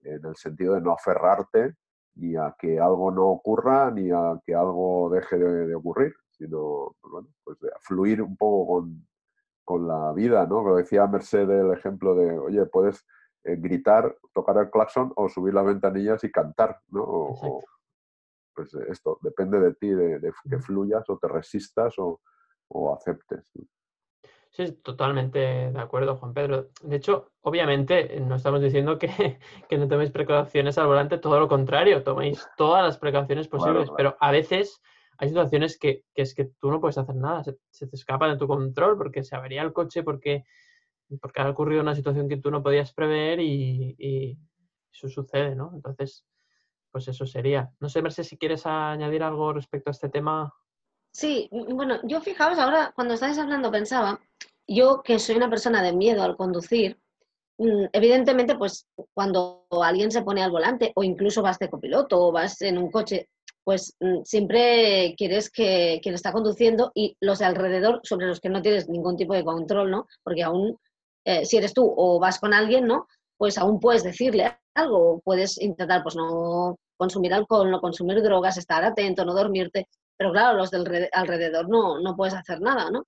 [0.00, 1.74] en el sentido de no aferrarte
[2.14, 7.12] ni a que algo no ocurra ni a que algo deje de, ocurrir, sino pues
[7.12, 8.86] bueno, pues fluir un poco
[9.64, 10.62] con, la vida, ¿no?
[10.62, 13.04] Lo decía Mercedes el ejemplo de, oye, puedes
[13.42, 17.34] eh, gritar, tocar el claxon o subir las ventanillas y cantar, ¿no?
[18.54, 22.20] pues esto, depende de ti, de, que fluyas o te resistas o,
[22.68, 23.46] o aceptes.
[23.52, 23.68] Sí,
[24.82, 25.38] totalmente
[25.70, 26.68] de acuerdo, Juan Pedro.
[26.82, 29.38] De hecho, obviamente, no estamos diciendo que,
[29.76, 34.30] no toméis precauciones al volante, todo lo contrario, toméis todas las precauciones posibles, pero a
[34.30, 34.80] veces
[35.18, 38.46] hay situaciones que, es que tú no puedes hacer nada, se, te escapa de tu
[38.46, 40.44] control porque se avería el coche, porque,
[41.20, 44.38] porque ha ocurrido una situación que tú no podías prever y,
[44.92, 45.72] eso sucede, ¿no?
[45.74, 46.24] Entonces,
[46.90, 47.70] pues eso sería.
[47.80, 50.54] No sé, Mercedes, si quieres añadir algo respecto a este tema.
[51.12, 54.18] Sí, bueno, yo fijaos, ahora cuando estáis hablando pensaba,
[54.66, 56.98] yo que soy una persona de miedo al conducir,
[57.58, 62.32] mm, evidentemente, pues cuando alguien se pone al volante o incluso vas de copiloto o
[62.32, 63.28] vas en un coche,
[63.64, 68.48] pues mm, siempre quieres que quien está conduciendo y los de alrededor sobre los que
[68.48, 70.06] no tienes ningún tipo de control, ¿no?
[70.22, 70.78] Porque aún,
[71.24, 73.06] eh, si eres tú o vas con alguien, ¿no?
[73.36, 78.84] Pues aún puedes decirle algo, puedes intentar, pues no consumir alcohol, no consumir drogas, estar
[78.84, 83.04] atento, no dormirte, pero claro, los del alrededor no, no puedes hacer nada, ¿no?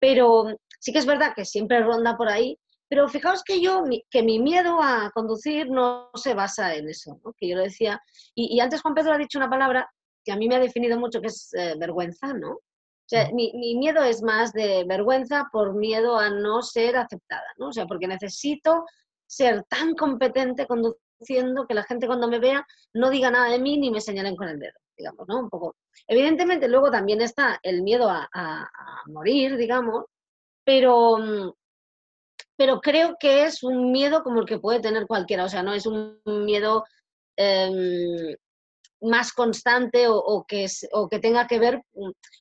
[0.00, 0.46] Pero
[0.80, 4.38] sí que es verdad que siempre ronda por ahí, pero fijaos que yo, que mi
[4.38, 7.34] miedo a conducir no se basa en eso, ¿no?
[7.36, 8.00] que yo lo decía,
[8.34, 9.88] y, antes Juan Pedro ha dicho una palabra
[10.24, 12.52] que a mí me ha definido mucho, que es eh, vergüenza, ¿no?
[12.52, 17.46] O sea, mi, mi, miedo es más de vergüenza por miedo a no ser aceptada,
[17.56, 17.68] ¿no?
[17.68, 18.84] O sea, porque necesito
[19.26, 21.07] ser tan competente conduciendo
[21.66, 24.48] que la gente cuando me vea no diga nada de mí ni me señalen con
[24.48, 25.38] el dedo digamos, ¿no?
[25.38, 25.76] Un poco.
[26.06, 28.70] Evidentemente, luego también está el miedo a,
[29.06, 30.04] morir, digamos,
[30.64, 31.54] pero,
[32.56, 35.72] pero creo que es un miedo como el que puede tener cualquiera, o sea, no
[35.72, 36.84] es un miedo
[37.36, 38.36] em,
[39.00, 41.80] más constante o, que o que tenga que ver,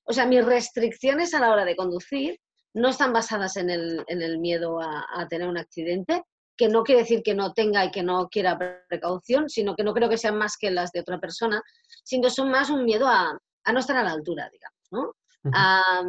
[0.05, 2.39] o sea, mis restricciones a la hora de conducir
[2.73, 6.23] no están basadas en el, en el miedo a, tener un accidente,
[6.57, 8.57] que no quiere decir que no tenga y que no quiera
[8.89, 11.61] precaución, sino que no creo que sean más que las de otra persona,
[12.03, 13.37] sino son más un miedo a,
[13.71, 15.13] no estar a la altura, digamos, ¿no?
[15.53, 16.03] a,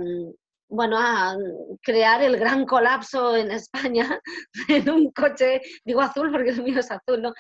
[0.69, 1.37] bueno, a
[1.83, 4.21] crear el gran colapso en España
[4.69, 7.35] en un coche, digo azul porque el mío es azul, ¿no?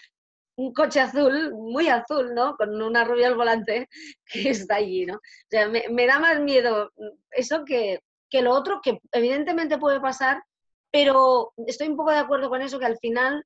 [0.58, 2.56] un coche azul, muy azul, ¿no?
[2.56, 3.88] Con una rubia al volante
[4.26, 5.14] que está allí, ¿no?
[5.14, 6.90] O sea, me, da más miedo
[7.30, 10.42] eso que, que, lo otro, que evidentemente puede pasar,
[10.90, 13.44] pero estoy un poco de acuerdo con eso, que al final,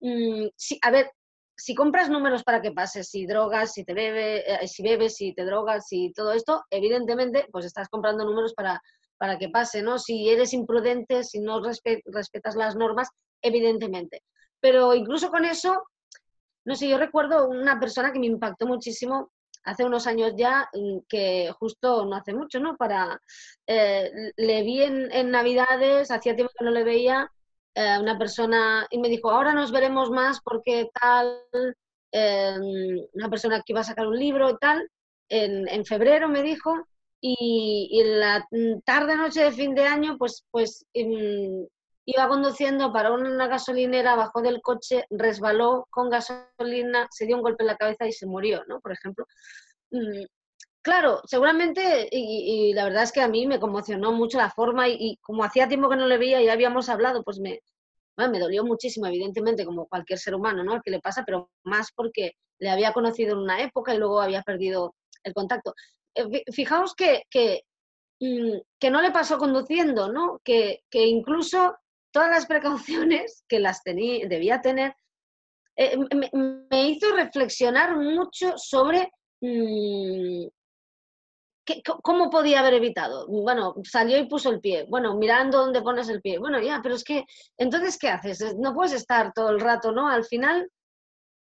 [0.00, 1.10] mm, sí, a ver,
[1.56, 5.34] si compras números para que pases, si drogas, si te bebe, eh, si bebes, si
[5.34, 8.80] te drogas, si todo esto, evidentemente, pues estás comprando números para,
[9.16, 9.98] para que pase, ¿no?
[9.98, 13.08] Si eres imprudente, si no respetas las normas,
[13.42, 14.22] evidentemente.
[14.60, 15.82] Pero incluso con eso,
[16.64, 19.32] no sé, yo recuerdo una persona que me impactó muchísimo
[19.70, 22.76] hace unos años ya, mm, que justo no hace mucho, ¿no?
[22.76, 23.20] Para,
[23.66, 27.30] eh, le vi en, en Navidades, hacía tiempo que no le veía,
[27.74, 31.42] eh, una persona y me dijo, ahora nos veremos más porque tal,
[32.10, 34.90] em, una persona que iba a sacar un libro y tal,
[35.28, 36.74] en, febrero me dijo,
[37.20, 38.48] y, en la
[38.84, 41.66] tarde noche de fin de año, pues, pues em,
[42.10, 47.64] iba conduciendo para una gasolinera, bajó del coche, resbaló con gasolina, se dio un golpe
[47.64, 48.80] en la cabeza y se murió, ¿no?
[48.80, 49.26] Por ejemplo.
[49.90, 50.24] Mm,
[50.80, 55.18] claro, seguramente, y, la verdad es que a mí me conmocionó mucho la forma y,
[55.20, 57.60] como hacía tiempo que no le veía y ya habíamos hablado, pues me,
[58.16, 60.72] me dolió muchísimo, evidentemente, como cualquier ser humano, ¿no?
[60.72, 64.22] Al que le pasa, pero más porque le había conocido en una época y luego
[64.22, 64.94] había perdido
[65.24, 65.74] el contacto.
[66.14, 67.64] Eh, fijaos que, que,
[68.20, 70.40] mm, que no le pasó conduciendo, ¿no?
[70.42, 71.76] Que, que, incluso
[72.12, 74.94] todas las precauciones que las tenía, debía tener,
[75.76, 75.96] eh,
[76.70, 80.46] me, hizo reflexionar mucho sobre mm,
[82.02, 83.26] ¿Cómo podía haber evitado?
[83.28, 84.86] Bueno, salió y puso el pie.
[84.88, 86.38] Bueno, mirando dónde pones el pie.
[86.38, 87.24] Bueno, ya, pero es que,
[87.56, 88.56] entonces, ¿qué haces?
[88.56, 90.08] No puedes estar todo el rato, ¿no?
[90.08, 90.70] Al final,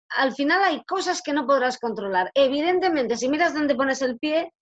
[0.09, 2.31] al final hay cosas que no podrás controlar.
[2.33, 4.53] Evidentemente, si miras dónde pones el pie,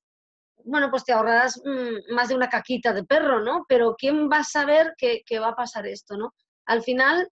[0.66, 3.66] bueno, pues te ahorrarás mm, más de una caquita de perro, ¿no?
[3.68, 6.34] Pero ¿quién va a saber que, que va a pasar esto, ¿no?
[6.66, 7.30] Al final,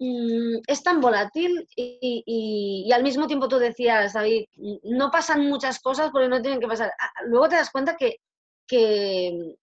[0.00, 4.44] Mm, es tan volátil y, al mismo tiempo tú decías, David,
[4.84, 6.92] no pasan muchas cosas porque no tienen que pasar.
[6.98, 8.16] Ah, luego te das cuenta que,
[8.66, 9.56] que,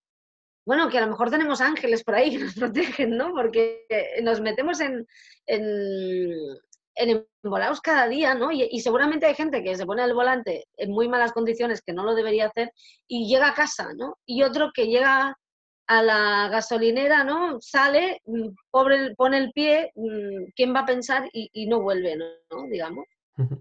[0.65, 3.31] bueno, que a lo mejor tenemos ángeles por ahí que nos protegen, ¿no?
[3.33, 3.85] Porque
[4.23, 5.07] nos metemos en
[6.95, 8.51] embolados cada día, ¿no?
[8.51, 12.03] Y, seguramente hay gente que se pone el volante en muy malas condiciones, que no
[12.03, 12.71] lo debería hacer,
[13.07, 14.17] y llega a casa, ¿no?
[14.25, 15.37] Y otro que llega
[15.87, 17.59] a la gasolinera, ¿no?
[17.61, 21.29] Sale, mm, pobre, pone el pie, mm, ¿quién va a pensar?
[21.31, 22.63] Y, no vuelve, ¿no?
[22.69, 23.05] Digamos.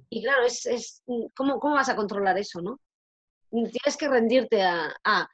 [0.09, 2.79] Y claro, es, es mm, ¿cómo, ¿cómo, vas a controlar eso, no?
[3.51, 5.29] Tienes que rendirte a, a,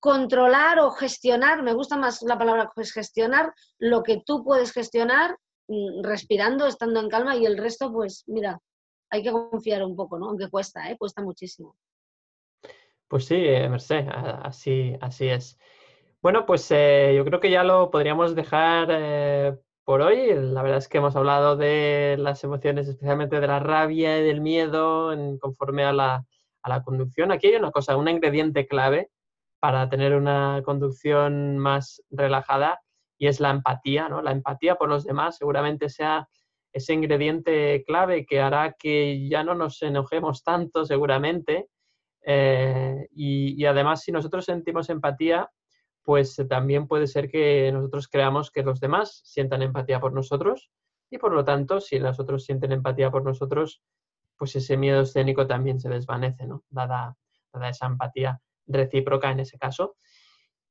[0.00, 5.36] controlar o gestionar, me gusta más la palabra pues, gestionar, lo que tú puedes gestionar
[6.02, 8.58] respirando, estando en calma y el resto, pues mira,
[9.10, 10.28] hay que confiar un poco, ¿no?
[10.28, 10.96] Aunque cuesta, ¿eh?
[10.98, 11.76] Cuesta muchísimo.
[13.06, 15.58] Pues sí, eh, Merced, así, así es.
[16.20, 20.34] Bueno, pues eh, yo creo que ya lo podríamos dejar por hoy.
[20.34, 24.42] La verdad es que hemos hablado de las emociones, especialmente de la rabia y del
[24.42, 26.26] miedo en, conforme a la,
[26.62, 27.32] a la conducción.
[27.32, 29.10] Aquí hay una cosa, un ingrediente clave
[29.60, 32.80] para tener una conducción más relajada
[33.18, 34.22] y es la empatía, ¿no?
[34.22, 36.28] La empatía por los demás seguramente sea
[36.72, 41.68] ese ingrediente clave que hará que ya no nos enojemos tanto seguramente
[42.24, 45.50] eh, y, y, además si nosotros sentimos empatía
[46.02, 50.70] pues también puede ser que nosotros creamos que los demás sientan empatía por nosotros
[51.10, 53.82] y por lo tanto, si los otros sienten empatía por nosotros,
[54.36, 56.64] pues ese miedo escénico también se desvanece, ¿no?
[56.68, 57.16] Dada,
[57.68, 59.96] esa empatía recíproca en ese caso.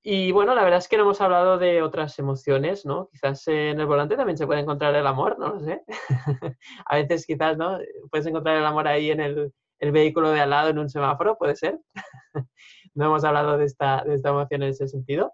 [0.04, 3.10] Y bueno, la verdad es que no hemos hablado de otras emociones, ¿no?
[3.12, 5.84] Quizás en el volante también se puede encontrar el amor, no lo sé.
[6.86, 7.78] a veces quizás, ¿no?
[8.10, 11.38] Puedes encontrar el amor ahí en el, el vehículo de al lado en un semáforo,
[11.38, 11.80] puede ser.
[12.96, 15.34] no hemos hablado de esta, de esta emoción en ese sentido.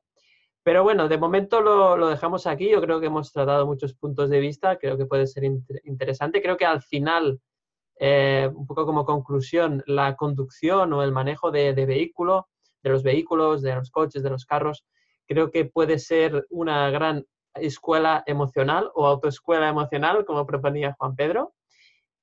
[0.64, 2.70] Pero bueno, de momento lo, lo, dejamos aquí.
[2.70, 4.78] Yo creo que hemos tratado muchos puntos de vista.
[4.78, 5.44] Creo que puede ser
[5.84, 6.42] interesante.
[6.42, 7.40] Creo que al final,
[8.00, 12.48] eh, un poco como conclusión, la conducción o el manejo de, de vehículo,
[12.84, 14.86] de los vehículos, de los coches, de los carros,
[15.28, 17.26] creo que puede ser una gran
[17.56, 21.54] escuela emocional o autoescuela emocional, como proponía Juan Pedro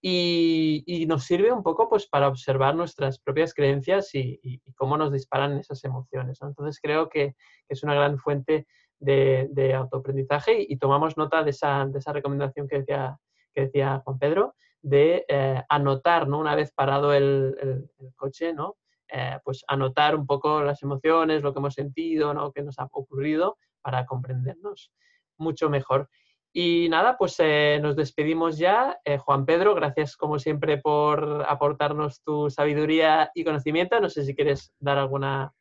[0.02, 5.58] y, nos sirve un poco pues para observar nuestras propias creencias y, cómo nos disparan
[5.58, 6.38] esas emociones.
[6.42, 7.34] Entonces creo que,
[7.68, 8.66] es una gran fuente
[8.98, 13.18] de, autoaprendizaje y, tomamos nota de esa, de esa recomendación que decía,
[13.52, 16.38] que decía Juan Pedro de eh, anotar, ¿no?
[16.38, 18.76] Una vez parado el, coche, ¿no?
[19.12, 22.52] Eh, pues anotar un poco las emociones, lo que hemos sentido, ¿no?
[22.52, 24.92] qué nos ha ocurrido para comprendernos
[25.36, 26.08] mucho mejor.
[26.52, 28.98] Y nada, pues eh, nos despedimos ya.
[29.04, 34.00] Eh, Juan Pedro, gracias como siempre por aportarnos tu sabiduría y conocimiento.
[34.00, 35.52] No sé si quieres dar alguna,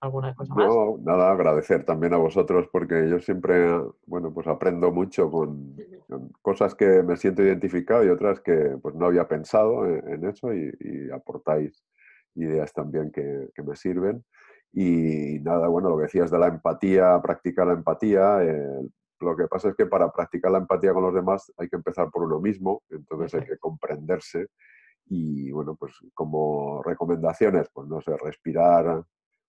[0.00, 0.66] alguna cosa más.
[0.66, 5.76] No, nada, agradecer también a vosotros porque yo siempre, bueno, pues aprendo mucho con,
[6.40, 11.10] cosas que me siento identificado y otras que pues, no había pensado en, eso y,
[11.12, 11.84] aportáis
[12.38, 14.24] ideas también que, me sirven.
[14.72, 18.88] Y nada, bueno, lo que decías de la empatía, practicar la empatía, eh,
[19.20, 22.10] lo que pasa es que para practicar la empatía con los demás hay que empezar
[22.10, 24.48] por uno mismo, entonces hay que comprenderse
[25.06, 29.02] y bueno, pues como recomendaciones, pues no sé, respirar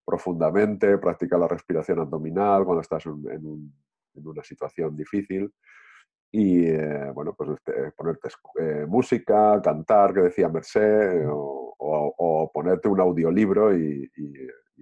[0.05, 3.73] profundamente, practicar la respiración abdominal cuando estás en,
[4.15, 5.53] una situación difícil
[6.31, 8.29] y eh, bueno, pues este, ponerte
[8.59, 11.68] eh, música, cantar, que decía Merced, o,
[12.53, 14.09] ponerte un audiolibro y,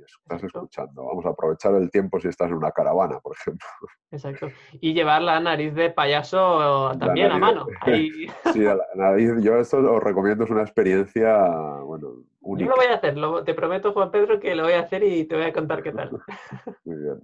[0.06, 1.06] estás escuchando.
[1.06, 3.68] Vamos a aprovechar el tiempo si estás en una caravana, por ejemplo.
[4.12, 4.48] Exacto.
[4.80, 7.66] Y llevar la nariz de payaso también a mano.
[8.54, 11.48] Sí, la nariz, yo esto os recomiendo, es una experiencia,
[11.84, 12.66] bueno, única.
[12.66, 15.26] Yo lo voy a hacer, te prometo, Juan Pedro, que lo voy a hacer y
[15.26, 16.12] te voy a contar qué tal.
[16.86, 17.24] Muy bien.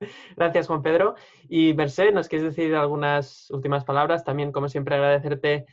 [0.36, 1.14] Gracias, Juan Pedro.
[1.48, 4.24] Y Merced, ¿nos quieres decir algunas últimas palabras?
[4.24, 5.66] También, como siempre, agradecerte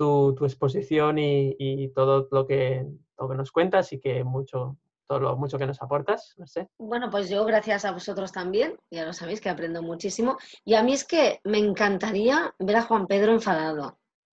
[0.00, 2.86] tu, exposición y, todo lo que,
[3.18, 6.34] lo que nos cuentas y que mucho, todo lo mucho que nos aportas.
[6.38, 6.70] No sé.
[6.78, 10.38] Bueno, pues yo gracias a vosotros también, ya lo sabéis que aprendo muchísimo.
[10.64, 13.98] Y a mí es que me encantaría ver a Juan Pedro enfadado.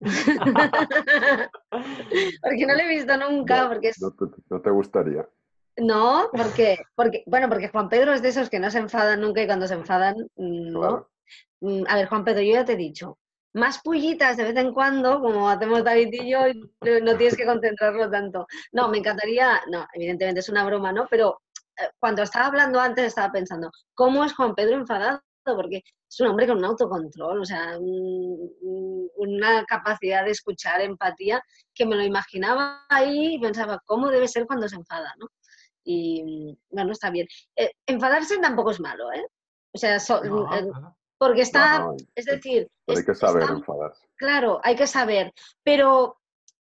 [2.40, 3.92] porque no lo he visto nunca, porque
[4.48, 5.28] no, te, gustaría.
[5.76, 9.42] No, porque, porque, bueno, porque Juan Pedro es de esos que no se enfadan nunca
[9.42, 11.10] y cuando se enfadan, mm, ¿no?
[11.60, 13.18] Mm, a ver, Juan Pedro, yo ya te he dicho,
[13.54, 16.40] más pullitas de vez en cuando, como hacemos David y yo,
[17.02, 18.46] no tienes que concentrarlo tanto.
[18.72, 21.06] No, me encantaría, no, evidentemente es una broma, ¿no?
[21.10, 21.40] Pero
[21.78, 25.22] eh, cuando estaba hablando antes estaba pensando, ¿cómo es Juan Pedro enfadado?
[25.44, 31.42] Porque es un hombre con un autocontrol, o sea, una capacidad de escuchar, empatía,
[31.74, 35.28] que me lo imaginaba ahí y pensaba, ¿cómo debe ser cuando se enfada, ¿no?
[35.84, 37.26] Y bueno, está bien.
[37.56, 39.24] Eh, enfadarse tampoco es malo, ¿eh?
[39.72, 40.70] O sea, eh,
[41.18, 42.68] porque está, es decir...
[42.86, 44.06] hay que saber enfadarse.
[44.16, 46.18] Claro, hay que saber, pero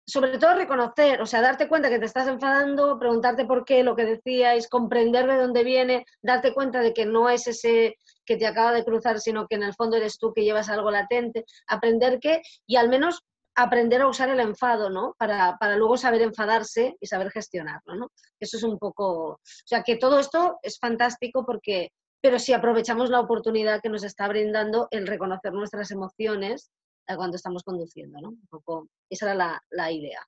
[0.07, 3.97] sobre todo reconocer, o sea, darte cuenta que te estás enfadando, preguntarte por qué, lo
[3.97, 8.47] que decíais, comprender de dónde viene, darte cuenta de que no es ese que te
[8.47, 12.21] acaba de cruzar, sino que en el fondo eres tú que llevas algo latente, aprender
[12.21, 13.25] que, y al menos
[13.57, 15.15] aprender a usar el enfado, ¿no?
[15.19, 18.13] Para, para, luego saber enfadarse y saber gestionarlo, ¿no?
[18.39, 21.91] Eso es un poco, o sea, que todo esto es fantástico porque
[22.27, 26.73] pero si aprovechamos la oportunidad que nos está brindando el reconocer nuestras emociones
[27.07, 28.31] eh, cuando estamos conduciendo, ¿no?
[28.31, 30.27] Un poco, esa era la, idea.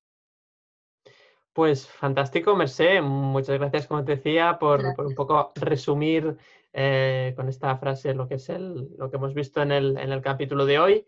[1.52, 3.02] Pues fantástico, Mercé.
[3.02, 6.36] Muchas gracias, como te decía, por, un poco resumir
[6.72, 10.12] eh, con esta frase lo que es el, lo que hemos visto en el, en
[10.12, 11.06] el capítulo de hoy.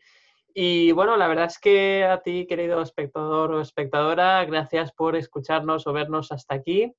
[0.53, 5.87] Y bueno, la verdad es que a ti, querido espectador o espectadora, gracias por escucharnos
[5.87, 6.93] o vernos hasta aquí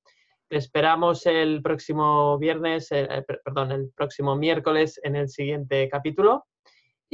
[0.56, 6.46] esperamos el próximo viernes, eh, eh, perdón, el próximo miércoles en el siguiente capítulo.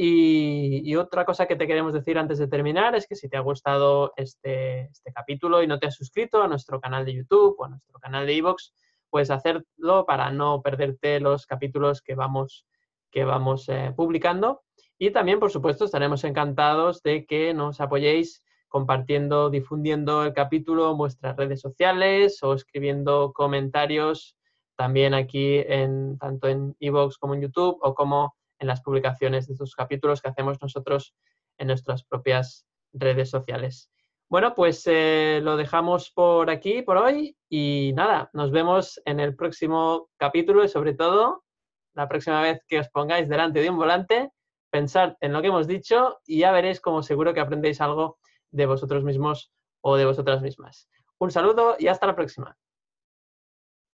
[0.01, 3.41] Y, otra cosa que te queremos decir antes de terminar es que si te ha
[3.41, 7.65] gustado este, este, capítulo y no te has suscrito a nuestro canal de YouTube o
[7.65, 8.71] a nuestro canal de iVoox,
[9.09, 12.65] puedes hacerlo para no perderte los capítulos que vamos,
[13.11, 14.61] que vamos eh, publicando.
[14.97, 20.97] Y también, por supuesto, estaremos encantados de que nos apoyéis compartiendo, difundiendo el capítulo en
[20.97, 24.37] vuestras redes sociales o escribiendo comentarios
[24.77, 29.53] también aquí en tanto en iVoox como en YouTube o como en las publicaciones de
[29.53, 31.13] estos capítulos que hacemos nosotros
[31.57, 33.91] en nuestras propias redes sociales.
[34.29, 39.35] Bueno, pues eh, lo dejamos por aquí por hoy y nada, nos vemos en el
[39.35, 41.43] próximo capítulo y sobre todo
[41.95, 44.31] la próxima vez que os pongáis delante de un volante,
[44.69, 48.19] pensad en lo que hemos dicho y ya veréis como seguro que aprendéis algo
[48.51, 50.89] de vosotros mismos o de vosotras mismas.
[51.17, 52.57] Un saludo y hasta la próxima.